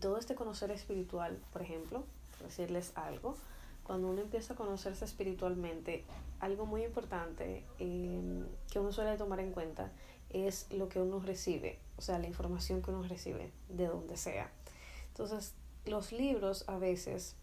todo 0.00 0.16
este 0.16 0.34
conocer 0.34 0.70
espiritual, 0.70 1.38
por 1.52 1.60
ejemplo, 1.60 2.04
decirles 2.42 2.92
algo, 2.94 3.36
cuando 3.84 4.08
uno 4.08 4.22
empieza 4.22 4.54
a 4.54 4.56
conocerse 4.56 5.04
espiritualmente, 5.04 6.04
algo 6.40 6.64
muy 6.64 6.84
importante 6.84 7.66
em, 7.78 8.46
que 8.70 8.78
uno 8.78 8.92
suele 8.92 9.18
tomar 9.18 9.40
en 9.40 9.52
cuenta 9.52 9.92
es 10.30 10.72
lo 10.72 10.88
que 10.88 11.00
uno 11.02 11.20
recibe, 11.20 11.80
o 11.98 12.00
sea, 12.00 12.18
la 12.18 12.28
información 12.28 12.80
que 12.80 12.92
uno 12.92 13.02
recibe 13.02 13.52
de 13.68 13.88
donde 13.88 14.16
sea. 14.16 14.50
Entonces, 15.08 15.52
los 15.84 16.12
libros 16.12 16.66
a 16.66 16.78
veces, 16.78 17.36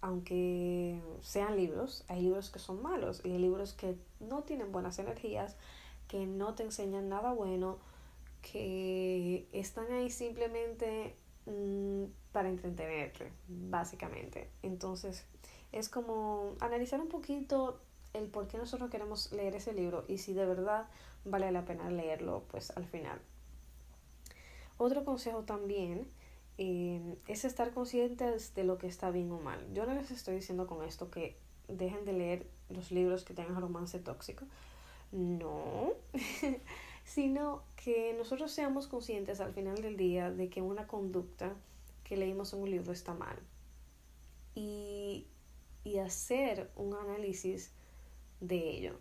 aunque 0.00 1.00
sean 1.20 1.56
libros, 1.56 2.04
hay 2.08 2.22
libros 2.22 2.50
que 2.50 2.58
son 2.58 2.82
malos 2.82 3.20
y 3.24 3.32
hay 3.32 3.38
libros 3.38 3.72
que 3.72 3.96
no 4.20 4.42
tienen 4.42 4.72
buenas 4.72 4.98
energías, 4.98 5.56
que 6.08 6.26
no 6.26 6.54
te 6.54 6.62
enseñan 6.62 7.08
nada 7.08 7.32
bueno, 7.32 7.78
que 8.42 9.48
están 9.52 9.90
ahí 9.92 10.10
simplemente 10.10 11.16
mm, 11.46 12.04
para 12.32 12.48
entretenerte, 12.48 13.32
básicamente. 13.48 14.50
Entonces, 14.62 15.24
es 15.72 15.88
como 15.88 16.54
analizar 16.60 17.00
un 17.00 17.08
poquito 17.08 17.80
el 18.14 18.28
por 18.28 18.48
qué 18.48 18.58
nosotros 18.58 18.90
queremos 18.90 19.32
leer 19.32 19.56
ese 19.56 19.72
libro 19.72 20.04
y 20.08 20.18
si 20.18 20.32
de 20.32 20.46
verdad 20.46 20.86
vale 21.24 21.50
la 21.50 21.64
pena 21.64 21.90
leerlo, 21.90 22.44
pues 22.50 22.70
al 22.76 22.84
final. 22.84 23.20
Otro 24.78 25.04
consejo 25.04 25.42
también 25.42 26.06
eh, 26.58 27.16
es 27.28 27.44
estar 27.44 27.72
conscientes 27.72 28.54
de 28.54 28.64
lo 28.64 28.78
que 28.78 28.86
está 28.86 29.10
bien 29.10 29.30
o 29.32 29.38
mal. 29.38 29.60
Yo 29.74 29.86
no 29.86 29.94
les 29.94 30.10
estoy 30.10 30.36
diciendo 30.36 30.66
con 30.66 30.84
esto 30.84 31.10
que 31.10 31.36
dejen 31.68 32.04
de 32.04 32.12
leer 32.12 32.46
los 32.68 32.90
libros 32.90 33.24
que 33.24 33.34
tengan 33.34 33.60
romance 33.60 33.98
tóxico. 33.98 34.44
No, 35.12 35.92
sino 37.04 37.62
que 37.76 38.14
nosotros 38.18 38.50
seamos 38.52 38.86
conscientes 38.88 39.40
al 39.40 39.52
final 39.52 39.80
del 39.80 39.96
día 39.96 40.30
de 40.30 40.48
que 40.48 40.62
una 40.62 40.86
conducta 40.86 41.54
que 42.04 42.16
leímos 42.16 42.52
en 42.52 42.60
un 42.60 42.70
libro 42.70 42.92
está 42.92 43.14
mal. 43.14 43.38
Y, 44.54 45.26
y 45.84 45.98
hacer 45.98 46.70
un 46.76 46.94
análisis 46.94 47.72
de 48.40 48.70
ello. 48.70 48.98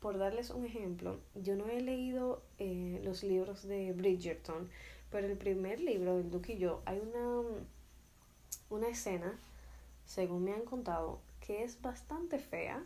Por 0.00 0.18
darles 0.18 0.50
un 0.50 0.64
ejemplo, 0.64 1.20
yo 1.34 1.54
no 1.54 1.68
he 1.68 1.80
leído 1.80 2.42
eh, 2.58 3.00
los 3.04 3.22
libros 3.22 3.62
de 3.62 3.92
Bridgerton, 3.92 4.68
pero 5.12 5.26
el 5.26 5.36
primer 5.36 5.78
libro, 5.78 6.18
El 6.18 6.30
Duque 6.30 6.54
y 6.54 6.58
yo, 6.58 6.82
hay 6.86 6.98
una, 6.98 7.42
una 8.70 8.88
escena, 8.88 9.38
según 10.06 10.44
me 10.44 10.54
han 10.54 10.62
contado, 10.62 11.20
que 11.40 11.62
es 11.62 11.80
bastante 11.82 12.38
fea 12.38 12.82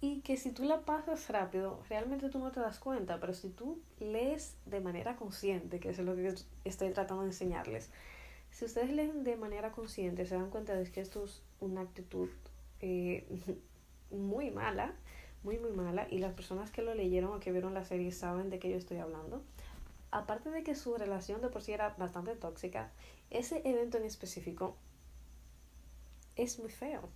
y 0.00 0.20
que 0.22 0.36
si 0.38 0.50
tú 0.50 0.64
la 0.64 0.80
pasas 0.80 1.28
rápido, 1.28 1.80
realmente 1.88 2.30
tú 2.30 2.38
no 2.38 2.50
te 2.50 2.60
das 2.60 2.78
cuenta, 2.78 3.20
pero 3.20 3.34
si 3.34 3.50
tú 3.50 3.78
lees 4.00 4.56
de 4.64 4.80
manera 4.80 5.16
consciente, 5.16 5.80
que 5.80 5.90
es 5.90 5.98
lo 5.98 6.16
que 6.16 6.34
estoy 6.64 6.90
tratando 6.90 7.22
de 7.22 7.28
enseñarles, 7.28 7.90
si 8.50 8.64
ustedes 8.64 8.90
leen 8.90 9.22
de 9.22 9.36
manera 9.36 9.70
consciente, 9.70 10.26
se 10.26 10.36
dan 10.36 10.50
cuenta 10.50 10.74
de 10.74 10.90
que 10.90 11.00
esto 11.00 11.24
es 11.24 11.42
una 11.60 11.82
actitud 11.82 12.28
eh, 12.80 13.26
muy 14.10 14.50
mala, 14.50 14.94
muy 15.42 15.58
muy 15.58 15.72
mala, 15.72 16.06
y 16.10 16.18
las 16.18 16.32
personas 16.32 16.70
que 16.70 16.80
lo 16.80 16.94
leyeron 16.94 17.34
o 17.34 17.40
que 17.40 17.52
vieron 17.52 17.74
la 17.74 17.84
serie 17.84 18.12
saben 18.12 18.48
de 18.48 18.58
qué 18.58 18.70
yo 18.70 18.76
estoy 18.76 18.96
hablando 18.96 19.42
aparte 20.14 20.48
de 20.50 20.62
que 20.62 20.76
su 20.76 20.96
relación 20.96 21.42
de 21.42 21.48
por 21.48 21.60
sí 21.60 21.72
era 21.72 21.90
bastante 21.98 22.36
tóxica, 22.36 22.92
ese 23.30 23.68
evento 23.68 23.98
en 23.98 24.04
específico 24.04 24.76
es 26.36 26.60
muy 26.60 26.70
feo. 26.70 27.08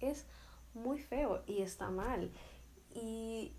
Es 0.00 0.26
muy 0.74 1.00
feo 1.00 1.42
y 1.46 1.62
está 1.62 1.90
mal. 1.90 2.30
Y, 2.94 3.54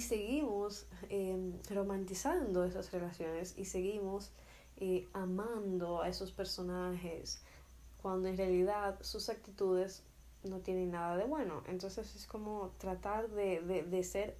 seguimos 0.00 0.86
em, 1.08 1.58
romantizando 1.70 2.64
esas 2.64 2.92
relaciones 2.92 3.54
y 3.56 3.64
seguimos 3.64 4.30
eh, 4.76 5.08
amando 5.14 6.02
a 6.02 6.08
esos 6.08 6.30
personajes 6.30 7.42
cuando 8.00 8.28
en 8.28 8.36
realidad 8.36 8.98
sus 9.00 9.30
actitudes 9.30 10.04
no 10.44 10.60
tienen 10.60 10.92
nada 10.92 11.16
de 11.16 11.24
bueno. 11.24 11.64
Entonces 11.66 12.14
es 12.14 12.26
como 12.26 12.70
tratar 12.78 13.30
de, 13.30 13.82
de, 13.82 14.04
ser 14.04 14.36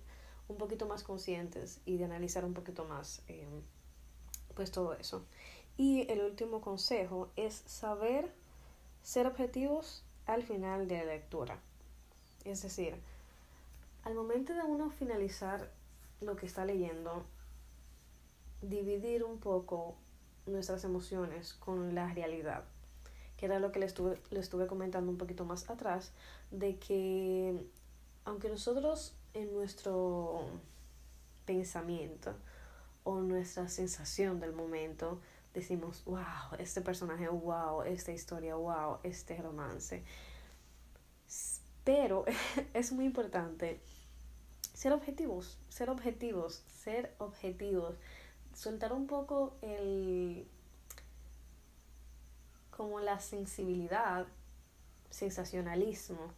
un 0.47 0.57
poquito 0.57 0.87
más 0.87 1.03
conscientes 1.03 1.81
y 1.85 1.97
de 1.97 2.05
analizar 2.05 2.45
un 2.45 2.55
poquito 2.55 2.85
más. 2.85 3.23
Em, 3.27 3.63
pues 4.59 4.73
todo 4.73 4.95
eso. 4.95 5.25
Y 5.77 6.11
el 6.11 6.21
último 6.21 6.61
consejo 6.61 7.29
es 7.37 7.63
saber 7.67 8.29
ser 9.05 9.29
objetivos 9.29 10.03
al 10.27 10.43
final 10.43 10.89
de 10.89 10.99
la 10.99 11.05
lectura. 11.05 11.61
Es 12.45 12.63
decir, 12.63 12.97
al 14.03 14.17
momento 14.17 14.55
de 14.55 14.63
uno 14.63 14.91
finalizar 14.91 15.71
lo 16.21 16.35
que 16.35 16.47
está 16.47 16.65
leyendo, 16.65 17.25
dividir 18.63 19.23
un 19.23 19.39
poco 19.39 19.95
nuestras 20.47 20.83
emociones 20.83 21.53
con 21.53 21.95
la 21.95 22.13
realidad, 22.13 22.65
que 23.37 23.47
era 23.47 23.61
lo 23.61 23.71
que 23.71 23.79
le 23.79 23.87
estuve, 23.87 24.21
le 24.31 24.41
estuve 24.41 24.67
comentando 24.67 25.09
un 25.09 25.19
poquito 25.19 25.45
más 25.45 25.71
atrás, 25.71 26.11
de 26.51 26.79
que 26.79 27.65
aunque 28.25 28.49
nosotros 28.49 29.15
en 29.35 29.55
nuestro 29.55 30.41
pensamiento 31.47 32.35
o 33.09 33.23
nuestra 33.23 33.69
sensación 33.69 34.39
del 34.39 34.53
momento, 34.53 35.19
decimos, 35.55 36.05
wow, 36.05 36.59
este 36.59 36.83
personaje, 36.83 37.27
wow, 37.27 37.81
esta 37.83 38.13
historia, 38.13 38.55
wow, 38.55 38.99
este 39.03 39.41
romance. 39.41 40.05
Pero 41.85 42.27
es 42.75 42.93
muy 42.93 43.07
importante 43.07 43.81
ser 44.75 44.93
objetivos, 44.93 45.57
ser 45.71 45.89
objetivos, 45.89 46.63
ser 46.67 47.15
objetivos, 47.17 47.95
soltar 48.53 48.93
un 48.93 49.07
poco 49.07 49.57
el 49.63 50.47
como 52.71 53.01
la 53.01 53.21
sensibilidad, 53.21 54.27
sensacionalismo 55.09 56.35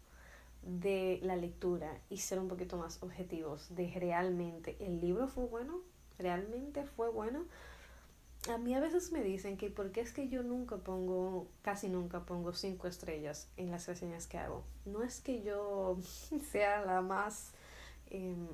de 0.63 1.19
la 1.25 1.35
lectura 1.35 2.01
y 2.11 2.19
ser 2.19 2.39
un 2.39 2.47
poquito 2.47 2.77
más 2.77 3.03
objetivos 3.03 3.75
de 3.75 3.91
realmente 3.97 4.77
el 4.79 5.01
libro 5.01 5.27
fue 5.27 5.47
bueno, 5.47 5.81
realmente 6.21 6.85
fue 6.85 7.11
bueno. 7.11 7.45
A 8.49 8.57
mí 8.57 8.75
a 8.75 8.81
veces 8.81 9.13
me 9.13 9.23
dicen 9.23 9.57
que 9.59 9.69
porque 9.71 10.01
es 10.01 10.13
que 10.13 10.29
yo 10.29 10.43
nunca 10.43 10.79
pongo, 10.79 11.47
casi 11.63 11.89
nunca 11.89 12.25
pongo 12.25 12.55
cinco 12.55 12.89
estrellas 12.89 13.49
en 13.57 13.71
las 13.71 13.87
reseñas 13.87 14.27
que 14.27 14.39
hago. 14.39 14.65
No 14.87 15.03
es 15.03 15.21
que 15.21 15.43
yo 15.43 15.99
sea 16.51 16.85
la 16.85 17.03
más 17.03 17.51
em, 18.09 18.47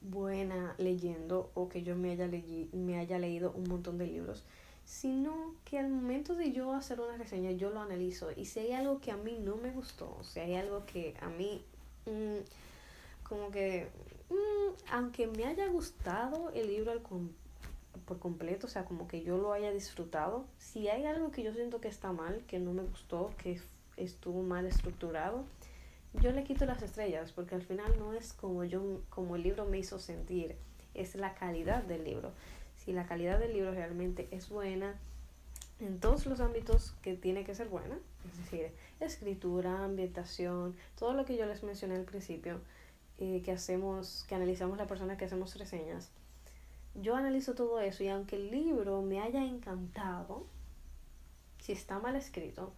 buena 0.00 0.74
leyendo 0.78 1.50
o 1.54 1.68
que 1.68 1.82
yo 1.82 1.96
me 1.96 2.12
haya, 2.12 2.28
me 2.72 2.98
haya 2.98 3.18
leído 3.18 3.52
un 3.52 3.64
montón 3.64 3.98
de 3.98 4.06
libros, 4.06 4.44
sino 4.84 5.54
que 5.64 5.78
al 5.78 5.88
momento 5.88 6.34
de 6.34 6.52
yo 6.52 6.72
hacer 6.72 7.00
una 7.00 7.16
reseña 7.16 7.50
yo 7.50 7.70
lo 7.70 7.80
analizo 7.80 8.30
y 8.34 8.46
si 8.46 8.60
hay 8.60 8.72
algo 8.72 9.00
que 9.00 9.10
a 9.10 9.16
mí 9.16 9.38
no 9.38 9.56
me 9.56 9.70
gustó, 9.70 10.16
si 10.22 10.40
hay 10.40 10.54
algo 10.54 10.86
que 10.86 11.14
a 11.20 11.28
mí 11.28 11.64
mm, 12.06 12.38
como 13.28 13.50
que 13.50 13.88
Mm, 14.28 14.74
aunque 14.90 15.26
me 15.26 15.44
haya 15.44 15.68
gustado 15.68 16.50
el 16.50 16.68
libro 16.68 17.00
por 18.04 18.18
completo, 18.18 18.66
o 18.66 18.70
sea, 18.70 18.84
como 18.84 19.06
que 19.06 19.22
yo 19.22 19.38
lo 19.38 19.52
haya 19.52 19.70
disfrutado, 19.70 20.44
si 20.58 20.88
hay 20.88 21.04
algo 21.04 21.30
que 21.30 21.42
yo 21.42 21.52
siento 21.52 21.80
que 21.80 21.88
está 21.88 22.12
mal, 22.12 22.42
que 22.46 22.58
no 22.58 22.72
me 22.72 22.82
gustó, 22.82 23.32
que 23.38 23.60
estuvo 23.96 24.42
mal 24.42 24.66
estructurado, 24.66 25.44
yo 26.20 26.32
le 26.32 26.44
quito 26.44 26.66
las 26.66 26.82
estrellas, 26.82 27.32
porque 27.32 27.54
al 27.54 27.62
final 27.62 27.92
no 27.98 28.14
es 28.14 28.32
como 28.32 28.64
yo, 28.64 29.00
como 29.10 29.36
el 29.36 29.42
libro 29.42 29.64
me 29.64 29.78
hizo 29.78 29.98
sentir, 29.98 30.56
es 30.94 31.14
la 31.14 31.34
calidad 31.34 31.82
del 31.82 32.04
libro. 32.04 32.32
Si 32.76 32.92
la 32.92 33.06
calidad 33.06 33.38
del 33.38 33.52
libro 33.52 33.72
realmente 33.72 34.28
es 34.30 34.48
buena, 34.48 34.94
en 35.78 36.00
todos 36.00 36.24
los 36.24 36.40
ámbitos 36.40 36.94
que 37.02 37.14
tiene 37.14 37.44
que 37.44 37.54
ser 37.54 37.68
buena, 37.68 37.98
es 38.30 38.38
decir, 38.38 38.70
escritura, 39.00 39.84
ambientación, 39.84 40.74
todo 40.98 41.12
lo 41.12 41.26
que 41.26 41.36
yo 41.36 41.44
les 41.44 41.62
mencioné 41.62 41.96
al 41.96 42.04
principio, 42.04 42.60
eh, 43.18 43.42
que 43.44 43.52
hacemos, 43.52 44.24
que 44.28 44.34
analizamos 44.34 44.78
la 44.78 44.86
persona 44.86 45.16
que 45.16 45.24
hacemos 45.24 45.56
reseñas, 45.56 46.10
yo 46.94 47.14
analizo 47.14 47.54
todo 47.54 47.80
eso 47.80 48.02
y 48.04 48.08
aunque 48.08 48.36
el 48.36 48.50
libro 48.50 49.02
me 49.02 49.20
haya 49.20 49.44
encantado, 49.44 50.46
si 51.58 51.72
está 51.72 51.98
mal 51.98 52.16
escrito, 52.16 52.72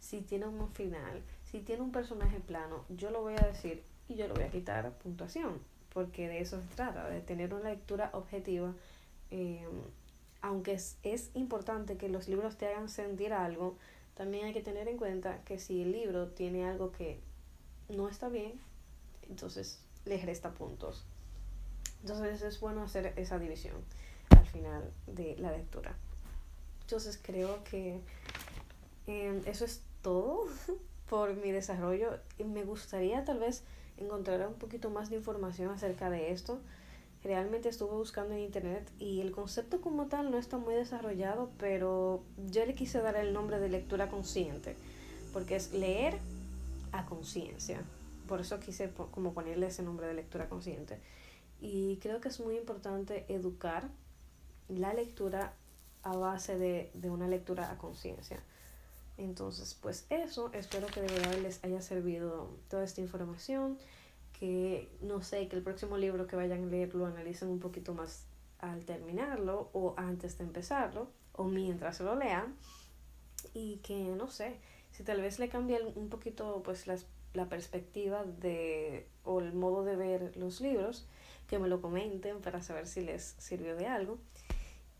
si 0.00 0.22
tiene 0.22 0.46
un 0.46 0.68
final, 0.72 1.22
si 1.44 1.60
tiene 1.60 1.82
un 1.82 1.92
personaje 1.92 2.40
plano, 2.40 2.84
yo 2.88 3.10
lo 3.10 3.20
voy 3.22 3.34
a 3.34 3.46
decir 3.46 3.82
y 4.08 4.16
yo 4.16 4.26
lo 4.26 4.34
voy 4.34 4.44
a 4.44 4.50
quitar 4.50 4.90
puntuación, 4.98 5.60
porque 5.92 6.28
de 6.28 6.40
eso 6.40 6.60
se 6.60 6.74
trata, 6.74 7.08
de 7.08 7.20
tener 7.20 7.54
una 7.54 7.70
lectura 7.70 8.10
objetiva. 8.12 8.74
Eh, 9.30 9.66
aunque 10.42 10.72
es, 10.72 10.96
es 11.02 11.30
importante 11.34 11.96
que 11.96 12.08
los 12.08 12.28
libros 12.28 12.56
te 12.56 12.66
hagan 12.66 12.88
sentir 12.88 13.32
algo, 13.32 13.76
también 14.14 14.46
hay 14.46 14.52
que 14.52 14.62
tener 14.62 14.88
en 14.88 14.96
cuenta 14.96 15.42
que 15.44 15.58
si 15.58 15.82
el 15.82 15.92
libro 15.92 16.28
tiene 16.28 16.66
algo 16.66 16.92
que 16.92 17.20
no 17.88 18.08
está 18.08 18.28
bien, 18.28 18.58
entonces 19.30 19.78
les 20.04 20.24
resta 20.26 20.50
puntos. 20.50 21.04
Entonces 22.02 22.42
es 22.42 22.60
bueno 22.60 22.82
hacer 22.82 23.14
esa 23.16 23.38
división 23.38 23.76
al 24.30 24.46
final 24.46 24.90
de 25.06 25.36
la 25.38 25.52
lectura. 25.52 25.94
Entonces 26.82 27.18
creo 27.22 27.62
que 27.64 28.00
em, 29.06 29.42
eso 29.46 29.64
es 29.64 29.82
todo 30.02 30.46
por 31.08 31.34
mi 31.36 31.50
desarrollo. 31.50 32.18
Me 32.44 32.64
gustaría 32.64 33.24
tal 33.24 33.38
vez 33.38 33.62
encontrar 33.98 34.46
un 34.46 34.54
poquito 34.54 34.90
más 34.90 35.10
de 35.10 35.16
información 35.16 35.70
acerca 35.70 36.10
de 36.10 36.32
esto. 36.32 36.60
Realmente 37.22 37.68
estuve 37.68 37.92
buscando 37.92 38.32
en 38.32 38.40
internet 38.40 38.90
y 38.98 39.20
el 39.20 39.30
concepto 39.30 39.82
como 39.82 40.06
tal 40.06 40.30
no 40.30 40.38
está 40.38 40.56
muy 40.56 40.74
desarrollado, 40.74 41.50
pero 41.58 42.22
yo 42.50 42.64
le 42.64 42.74
quise 42.74 43.00
dar 43.00 43.16
el 43.16 43.34
nombre 43.34 43.60
de 43.60 43.68
lectura 43.68 44.08
consciente, 44.08 44.74
porque 45.34 45.56
es 45.56 45.74
leer 45.74 46.16
a 46.92 47.04
conciencia 47.04 47.82
por 48.30 48.40
eso 48.40 48.60
quise 48.60 48.92
como 49.10 49.34
ponerle 49.34 49.66
ese 49.66 49.82
nombre 49.82 50.06
de 50.06 50.14
lectura 50.14 50.48
consciente. 50.48 51.00
Y 51.60 51.96
creo 51.96 52.20
que 52.20 52.28
es 52.28 52.38
muy 52.38 52.56
importante 52.56 53.26
educar 53.28 53.88
la 54.68 54.94
lectura 54.94 55.52
a 56.04 56.16
base 56.16 56.56
de, 56.56 56.92
de 56.94 57.10
una 57.10 57.26
lectura 57.26 57.72
a 57.72 57.76
conciencia. 57.76 58.40
Entonces, 59.18 59.74
pues 59.74 60.06
eso, 60.10 60.52
espero 60.52 60.86
que 60.86 61.02
de 61.02 61.08
verdad 61.08 61.38
les 61.42 61.64
haya 61.64 61.82
servido 61.82 62.56
toda 62.68 62.84
esta 62.84 63.00
información, 63.00 63.78
que 64.38 64.88
no 65.00 65.22
sé, 65.22 65.48
que 65.48 65.56
el 65.56 65.62
próximo 65.64 65.98
libro 65.98 66.28
que 66.28 66.36
vayan 66.36 66.62
a 66.62 66.66
leer 66.66 66.94
lo 66.94 67.06
analicen 67.06 67.48
un 67.48 67.58
poquito 67.58 67.94
más 67.94 68.26
al 68.60 68.84
terminarlo 68.84 69.70
o 69.72 69.94
antes 69.96 70.38
de 70.38 70.44
empezarlo 70.44 71.08
o 71.32 71.42
mientras 71.42 71.98
lo 71.98 72.14
lean 72.14 72.54
y 73.54 73.78
que 73.78 74.04
no 74.04 74.30
sé, 74.30 74.60
si 74.92 75.02
tal 75.02 75.20
vez 75.20 75.40
le 75.40 75.48
cambie 75.48 75.82
un 75.96 76.08
poquito 76.08 76.62
pues 76.62 76.86
las, 76.86 77.06
la 77.34 77.48
perspectiva 77.48 78.24
de 78.24 79.06
o 79.24 79.40
el 79.40 79.52
modo 79.52 79.84
de 79.84 79.96
ver 79.96 80.36
los 80.36 80.60
libros, 80.60 81.06
que 81.46 81.58
me 81.58 81.68
lo 81.68 81.80
comenten 81.80 82.40
para 82.40 82.62
saber 82.62 82.86
si 82.86 83.00
les 83.00 83.34
sirvió 83.38 83.76
de 83.76 83.86
algo. 83.86 84.18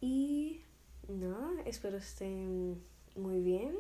Y 0.00 0.60
nada, 1.08 1.50
espero 1.64 1.98
estén 1.98 2.82
muy 3.16 3.40
bien, 3.40 3.76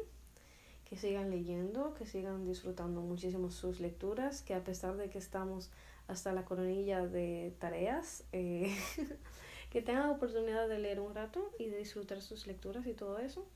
que 0.84 0.96
sigan 0.96 1.30
leyendo, 1.30 1.94
que 1.94 2.06
sigan 2.06 2.44
disfrutando 2.44 3.00
muchísimo 3.00 3.50
sus 3.50 3.80
lecturas, 3.80 4.42
que 4.42 4.54
a 4.54 4.64
pesar 4.64 4.96
de 4.96 5.08
que 5.08 5.18
estamos 5.18 5.70
hasta 6.08 6.32
la 6.32 6.44
coronilla 6.44 7.06
de 7.06 7.54
tareas, 7.60 8.24
eh, 8.32 8.76
que 9.70 9.82
tengan 9.82 10.10
oportunidad 10.10 10.68
de 10.68 10.78
leer 10.78 11.00
un 11.00 11.14
rato 11.14 11.52
y 11.58 11.66
de 11.66 11.78
disfrutar 11.78 12.20
sus 12.20 12.46
lecturas 12.46 12.86
y 12.86 12.94
todo 12.94 13.18
eso. 13.18 13.46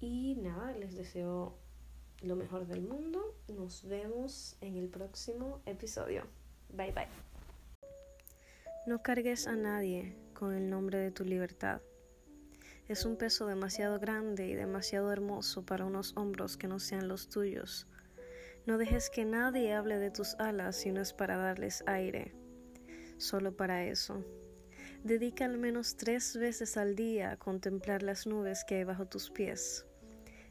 Y 0.00 0.36
nada, 0.36 0.72
les 0.72 0.94
deseo 0.94 1.54
lo 2.22 2.36
mejor 2.36 2.66
del 2.66 2.82
mundo. 2.82 3.36
Nos 3.48 3.86
vemos 3.86 4.56
en 4.60 4.76
el 4.76 4.88
próximo 4.88 5.60
episodio. 5.66 6.24
Bye 6.70 6.92
bye. 6.92 7.08
No 8.86 9.02
cargues 9.02 9.46
a 9.46 9.56
nadie 9.56 10.16
con 10.34 10.54
el 10.54 10.70
nombre 10.70 10.98
de 10.98 11.10
tu 11.10 11.24
libertad. 11.24 11.80
Es 12.88 13.04
un 13.04 13.16
peso 13.16 13.46
demasiado 13.46 14.00
grande 14.00 14.48
y 14.48 14.54
demasiado 14.54 15.12
hermoso 15.12 15.64
para 15.64 15.84
unos 15.84 16.16
hombros 16.16 16.56
que 16.56 16.66
no 16.66 16.80
sean 16.80 17.06
los 17.08 17.28
tuyos. 17.28 17.86
No 18.66 18.78
dejes 18.78 19.10
que 19.10 19.24
nadie 19.24 19.74
hable 19.74 19.98
de 19.98 20.10
tus 20.10 20.34
alas 20.34 20.76
si 20.76 20.90
no 20.90 21.00
es 21.00 21.12
para 21.12 21.36
darles 21.36 21.84
aire. 21.86 22.34
Solo 23.16 23.56
para 23.56 23.84
eso. 23.84 24.24
Dedica 25.04 25.44
al 25.44 25.56
menos 25.56 25.96
tres 25.96 26.36
veces 26.36 26.76
al 26.76 26.94
día 26.96 27.32
a 27.32 27.36
contemplar 27.36 28.02
las 28.02 28.26
nubes 28.26 28.64
que 28.64 28.76
hay 28.76 28.84
bajo 28.84 29.06
tus 29.06 29.30
pies. 29.30 29.86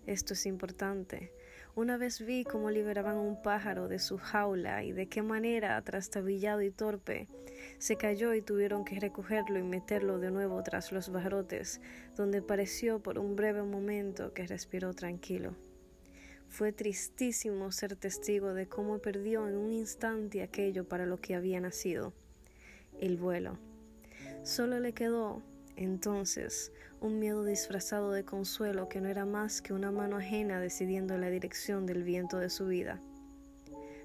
Esto 0.05 0.33
es 0.33 0.45
importante. 0.45 1.31
Una 1.75 1.97
vez 1.97 2.25
vi 2.25 2.43
cómo 2.43 2.71
liberaban 2.71 3.17
un 3.17 3.41
pájaro 3.41 3.87
de 3.87 3.99
su 3.99 4.17
jaula 4.17 4.83
y 4.83 4.91
de 4.91 5.07
qué 5.07 5.21
manera, 5.21 5.81
trastabillado 5.81 6.61
y 6.61 6.71
torpe, 6.71 7.27
se 7.77 7.95
cayó 7.95 8.33
y 8.33 8.41
tuvieron 8.41 8.83
que 8.83 8.99
recogerlo 8.99 9.59
y 9.59 9.63
meterlo 9.63 10.19
de 10.19 10.31
nuevo 10.31 10.61
tras 10.63 10.91
los 10.91 11.11
barrotes, 11.11 11.79
donde 12.15 12.41
pareció 12.41 12.99
por 12.99 13.19
un 13.19 13.35
breve 13.35 13.63
momento 13.63 14.33
que 14.33 14.47
respiró 14.47 14.93
tranquilo. 14.93 15.55
Fue 16.47 16.73
tristísimo 16.73 17.71
ser 17.71 17.95
testigo 17.95 18.53
de 18.53 18.67
cómo 18.67 18.97
perdió 18.99 19.47
en 19.47 19.55
un 19.55 19.71
instante 19.71 20.41
aquello 20.41 20.87
para 20.87 21.05
lo 21.05 21.21
que 21.21 21.35
había 21.35 21.61
nacido, 21.61 22.13
el 22.99 23.17
vuelo. 23.17 23.57
Solo 24.43 24.79
le 24.79 24.93
quedó, 24.93 25.43
entonces, 25.75 26.73
un 27.01 27.19
miedo 27.19 27.43
disfrazado 27.43 28.11
de 28.11 28.25
consuelo 28.25 28.89
que 28.89 28.99
no 29.01 29.07
era 29.07 29.25
más 29.25 29.61
que 29.61 29.73
una 29.73 29.91
mano 29.91 30.17
ajena 30.17 30.59
decidiendo 30.59 31.17
la 31.17 31.29
dirección 31.29 31.85
del 31.85 32.03
viento 32.03 32.37
de 32.37 32.49
su 32.49 32.67
vida. 32.67 32.99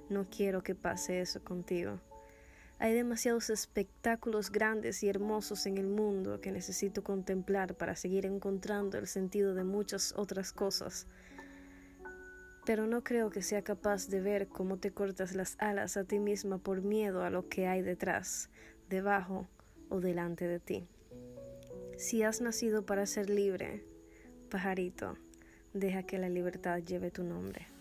No 0.08 0.28
quiero 0.30 0.62
que 0.62 0.74
pase 0.74 1.20
eso 1.20 1.42
contigo. 1.42 2.00
Hay 2.78 2.92
demasiados 2.92 3.50
espectáculos 3.50 4.50
grandes 4.50 5.02
y 5.02 5.08
hermosos 5.08 5.66
en 5.66 5.78
el 5.78 5.86
mundo 5.86 6.40
que 6.40 6.52
necesito 6.52 7.02
contemplar 7.02 7.74
para 7.74 7.96
seguir 7.96 8.26
encontrando 8.26 8.98
el 8.98 9.06
sentido 9.06 9.54
de 9.54 9.64
muchas 9.64 10.12
otras 10.16 10.52
cosas. 10.52 11.06
Pero 12.66 12.86
no 12.86 13.02
creo 13.02 13.30
que 13.30 13.42
sea 13.42 13.62
capaz 13.62 14.08
de 14.08 14.20
ver 14.20 14.48
cómo 14.48 14.78
te 14.78 14.92
cortas 14.92 15.34
las 15.34 15.56
alas 15.58 15.96
a 15.96 16.04
ti 16.04 16.18
misma 16.18 16.58
por 16.58 16.82
miedo 16.82 17.22
a 17.22 17.30
lo 17.30 17.48
que 17.48 17.66
hay 17.66 17.82
detrás, 17.82 18.50
debajo 18.88 19.46
o 19.88 20.00
delante 20.00 20.46
de 20.46 20.60
ti. 20.60 20.88
Si 21.96 22.22
has 22.24 22.40
nacido 22.40 22.84
para 22.84 23.06
ser 23.06 23.30
libre, 23.30 23.84
pajarito, 24.50 25.16
deja 25.72 26.02
que 26.02 26.18
la 26.18 26.28
libertad 26.28 26.78
lleve 26.78 27.10
tu 27.10 27.22
nombre. 27.22 27.73